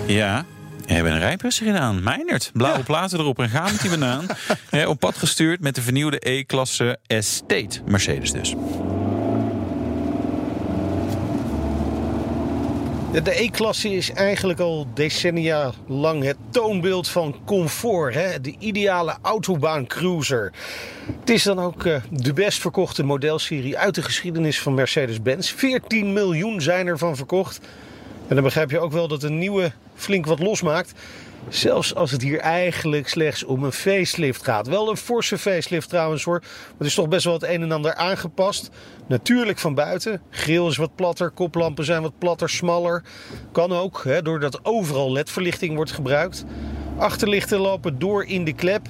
[0.08, 0.46] Ja.
[0.88, 2.04] We hebben een rijpresser gedaan.
[2.04, 2.50] Meinert.
[2.54, 4.26] Blauwe platen erop en gaan met die banaan.
[4.70, 7.82] Eh, op pad gestuurd met de vernieuwde E-klasse Estate.
[7.86, 8.50] Mercedes dus.
[13.12, 18.14] De- De E-klasse is eigenlijk al decennia lang het toonbeeld van comfort.
[18.14, 18.42] Hè?
[18.42, 20.52] De ideale autobaancruiser.
[21.20, 25.52] Het is dan ook eh, de best verkochte modelserie uit de geschiedenis van Mercedes-Benz.
[25.52, 27.60] 14 miljoen zijn ervan verkocht.
[28.28, 30.94] En dan begrijp je ook wel dat een nieuwe flink wat losmaakt.
[31.50, 34.68] Zelfs als het hier eigenlijk slechts om een facelift gaat.
[34.68, 36.40] Wel een forse facelift trouwens hoor.
[36.40, 38.70] Maar het is toch best wel het een en ander aangepast.
[39.08, 40.22] Natuurlijk van buiten.
[40.30, 43.04] Grill is wat platter, koplampen zijn wat platter, smaller.
[43.52, 46.46] Kan ook, hè, doordat overal ledverlichting wordt gebruikt.
[46.98, 48.88] Achterlichten lopen door in de klep.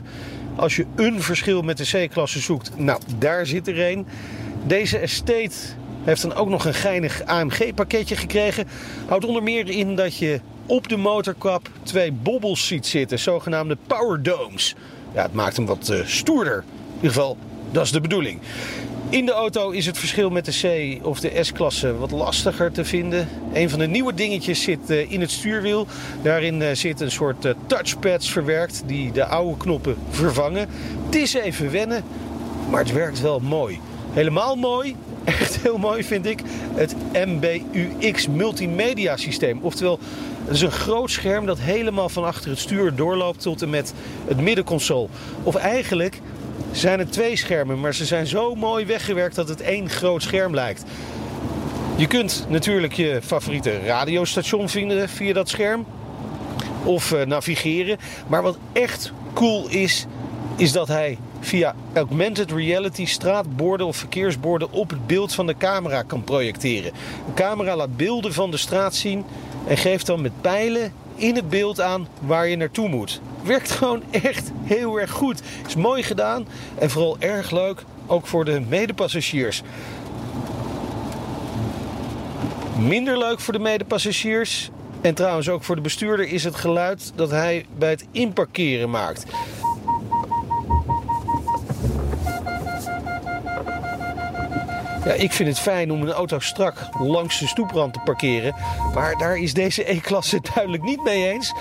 [0.56, 4.06] Als je een verschil met de C-klasse zoekt, nou daar zit er een.
[4.68, 5.56] Deze Estate
[6.06, 8.68] heeft dan ook nog een geinig AMG-pakketje gekregen.
[9.08, 14.24] Houdt onder meer in dat je op de motorkap twee bobbels ziet zitten, zogenaamde power
[14.24, 14.76] domes.
[15.14, 16.64] Ja, het maakt hem wat eh, stoerder.
[16.88, 17.38] In ieder geval,
[17.72, 18.40] dat is de bedoeling.
[19.10, 22.86] In de auto is het verschil met de C of de S-klasse wat lastiger te
[22.86, 23.28] vinden.
[23.54, 25.88] Een van de nieuwe dingetjes zit eh, in het stuurwiel.
[26.22, 30.70] Daarin eh, zit een soort touchpads verwerkt die de oude knoppen vervangen.
[31.06, 32.04] Het is even wennen,
[32.70, 33.80] maar het werkt wel mooi.
[34.12, 34.96] Helemaal mooi,
[35.66, 36.40] heel mooi vind ik,
[36.74, 39.60] het MBUX multimedia systeem.
[39.62, 40.00] Oftewel,
[40.46, 43.94] het is een groot scherm dat helemaal van achter het stuur doorloopt tot en met
[44.28, 45.08] het middenconsole.
[45.44, 46.22] Of eigenlijk
[46.72, 50.54] zijn het twee schermen, maar ze zijn zo mooi weggewerkt dat het één groot scherm
[50.54, 50.84] lijkt.
[51.96, 55.86] Je kunt natuurlijk je favoriete radiostation vinden via dat scherm
[56.84, 57.98] of eh, navigeren.
[58.28, 60.06] Maar wat echt cool is,
[60.56, 66.04] is dat hij via augmented reality straatborden of verkeersborden op het beeld van de camera
[66.04, 66.92] kan projecteren.
[67.26, 69.26] De camera laat beelden van de straat zien
[69.68, 73.22] en geeft dan met pijlen in het beeld aan waar je naartoe moet.
[73.44, 75.42] Werkt gewoon echt heel erg goed.
[75.68, 79.62] Is mooi gedaan en vooral erg leuk, ook voor de medepassagiers.
[82.80, 84.70] Minder leuk voor de medepassagiers
[85.02, 89.26] en trouwens ook voor de bestuurder is het geluid dat hij bij het inparkeren maakt.
[95.06, 98.56] Ja, ik vind het fijn om een auto strak langs de stoeprand te parkeren.
[98.94, 101.54] Maar daar is deze E-klasse duidelijk niet mee eens.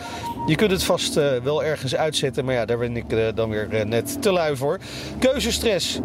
[0.46, 3.50] Je kunt het vast eh, wel ergens uitzetten, maar ja, daar ben ik eh, dan
[3.50, 4.78] weer eh, net te lui voor.
[5.18, 5.98] Keuzestress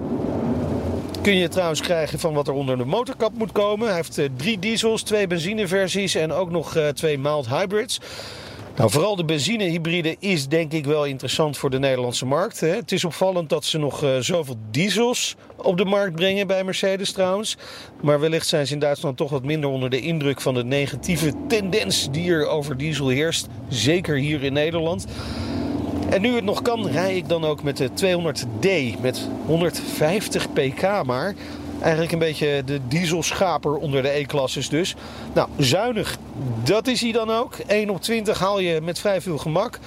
[1.21, 3.87] kun je trouwens krijgen van wat er onder de motorkap moet komen.
[3.87, 7.99] Hij heeft drie diesels, twee benzineversies en ook nog twee mild hybrids.
[8.80, 12.59] Nou, vooral de benzinehybride is denk ik wel interessant voor de Nederlandse markt.
[12.59, 12.67] Hè.
[12.67, 17.11] Het is opvallend dat ze nog uh, zoveel diesels op de markt brengen bij Mercedes
[17.11, 17.57] trouwens.
[18.01, 21.34] Maar wellicht zijn ze in Duitsland toch wat minder onder de indruk van de negatieve
[21.47, 23.47] tendens die er over diesel heerst.
[23.67, 25.05] Zeker hier in Nederland.
[26.09, 31.03] En nu het nog kan, rij ik dan ook met de 200D met 150 pk
[31.05, 31.36] maar.
[31.82, 34.95] Eigenlijk een beetje de dieselschaper onder de E-klasses dus.
[35.34, 36.17] Nou, zuinig,
[36.63, 37.55] dat is hij dan ook.
[37.67, 39.80] 1 op 20 haal je met vrij veel gemak.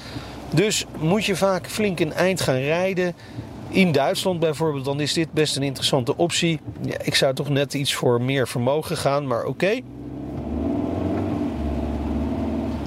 [0.54, 3.14] Dus moet je vaak flink een eind gaan rijden.
[3.68, 6.60] In Duitsland bijvoorbeeld, dan is dit best een interessante optie.
[6.80, 9.80] Ja, ik zou toch net iets voor meer vermogen gaan, maar oké.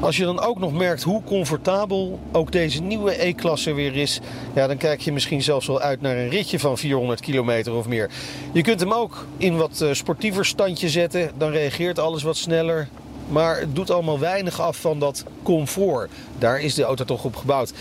[0.06, 4.20] Als je dan ook nog merkt hoe comfortabel ook deze nieuwe E-klasse weer is,
[4.53, 7.88] ja, dan kijk je misschien zelfs wel uit naar een ritje van 400 kilometer of
[7.88, 8.10] meer.
[8.53, 12.88] Je kunt hem ook in wat eh, sportiever standje zetten, dan reageert alles wat sneller.
[13.30, 16.12] Maar het doet allemaal weinig af van dat comfort.
[16.38, 17.74] Daar is de auto toch op gebouwd.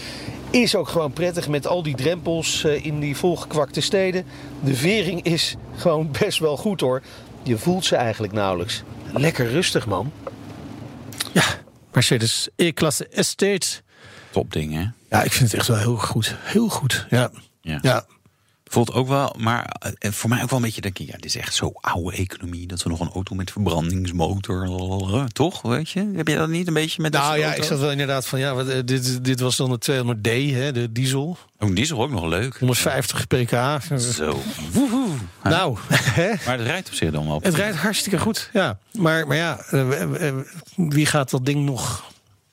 [0.51, 4.25] Is ook gewoon prettig met al die drempels eh, in die volgekwakte steden.
[4.61, 7.03] De vering is gewoon best wel goed hoor.
[7.43, 8.83] Je voelt ze eigenlijk nauwelijks.
[9.12, 10.12] Lekker rustig man.
[11.33, 11.43] Ja,
[11.95, 13.67] Mercedes E-klasse Estate.
[14.31, 14.85] Top ding, hè?
[15.11, 16.37] Ja, ik vind het echt wel heel goed.
[16.41, 17.31] Heel goed, ja.
[17.61, 17.79] Ja.
[17.83, 18.07] ja.
[18.65, 21.25] Voelt ook wel, maar eh, voor mij ook wel een beetje denk ik, ja, dit
[21.25, 25.63] is echt zo oude economie dat we nog een auto met verbrandingsmotor, toch?
[25.63, 26.11] Weet je?
[26.17, 28.55] Heb je dat niet een beetje met Nou ja, ik zat wel inderdaad van ja,
[28.55, 31.39] wat, eh, dit, dit was dan de 200D, hè, de diesel.
[31.59, 32.59] Oh, diesel ook nog leuk.
[32.59, 33.51] 150 pk.
[33.99, 34.39] Zo.
[35.43, 35.79] Nou,
[36.47, 37.41] maar het rijdt op zich dan wel.
[37.43, 38.79] Het rijdt hartstikke goed, ja.
[38.93, 40.35] Maar, maar ja, eh,
[40.77, 42.12] wie gaat dat ding nog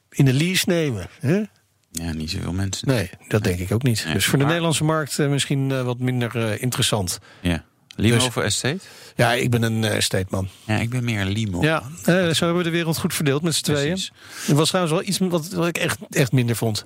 [0.10, 1.08] in de lease nemen?
[1.20, 1.44] Hè?
[1.92, 2.88] Ja, niet zoveel mensen.
[2.88, 4.06] Nee, dat denk ik ook niet.
[4.14, 7.20] dus voor de Nederlandse markt misschien wat minder interessant.
[7.40, 7.64] Ja.
[7.96, 8.80] Limo dus, voor estate?
[9.16, 10.50] Ja, ik ben een estate man.
[10.66, 11.62] Ja, ik ben meer een limo.
[11.62, 14.00] Ja, zo hebben we de wereld goed verdeeld met z'n tweeën.
[14.48, 16.86] Er was trouwens wel iets wat, wat ik echt, echt minder vond.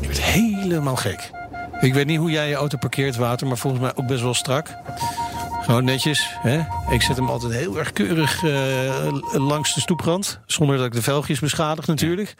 [0.00, 1.30] Ik werd helemaal gek.
[1.80, 4.34] Ik weet niet hoe jij je auto parkeert, Water, maar volgens mij ook best wel
[4.34, 4.68] strak.
[5.62, 6.30] Gewoon netjes.
[6.38, 6.60] Hè?
[6.90, 10.40] Ik zet hem altijd heel erg keurig uh, langs de stoeprand.
[10.46, 12.34] Zonder dat ik de velgjes beschadig natuurlijk.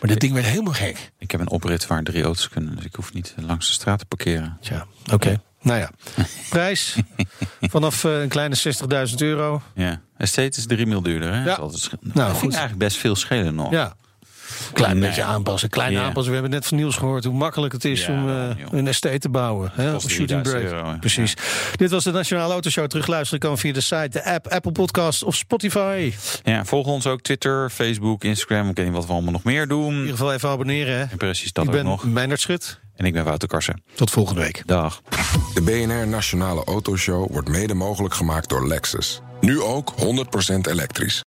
[0.00, 1.12] Maar dit ding werd helemaal gek.
[1.18, 2.76] Ik heb een oprit waar drie auto's kunnen.
[2.76, 4.58] Dus ik hoef niet langs de straat te parkeren.
[4.60, 5.14] Ja, oké.
[5.14, 5.40] Okay.
[5.62, 5.90] Nou ja.
[6.50, 6.96] Prijs
[7.60, 8.56] vanaf uh, een kleine
[9.08, 9.62] 60.000 euro.
[9.74, 10.00] Ja.
[10.16, 11.32] Estate is 3 mil duurder.
[11.32, 11.38] Hè?
[11.38, 11.44] Ja.
[11.44, 13.70] Dat, is altijd nou, dat vind ik eigenlijk best veel schelen nog.
[13.70, 13.96] Ja.
[14.72, 16.02] Klein beetje aanpassen, klein ja.
[16.02, 16.32] aanpassen.
[16.32, 19.18] We hebben net van Niels gehoord hoe makkelijk het is ja, om uh, een estate
[19.18, 19.70] te bouwen.
[19.74, 20.00] Hè?
[20.00, 20.62] Shooting break.
[20.62, 21.36] Euro, Precies.
[21.76, 22.86] Dit was de Nationale Autoshow.
[22.86, 26.12] Terugluisteren kan via de site, de app, Apple Podcast of Spotify.
[26.42, 28.68] Ja, volg ons ook Twitter, Facebook, Instagram.
[28.68, 29.92] Ik weet niet wat we allemaal nog meer doen.
[29.92, 31.08] In ieder geval even abonneren.
[31.08, 31.16] Hè?
[31.16, 32.04] precies, dat ik ook ben nog.
[32.04, 32.80] Meijnerd Schut.
[32.96, 33.82] En ik ben Wouter Karsen.
[33.94, 34.62] Tot volgende week.
[34.66, 35.02] Dag.
[35.54, 39.20] De BNR Nationale Autoshow wordt mede mogelijk gemaakt door Lexus.
[39.40, 41.22] Nu ook 100% elektrisch.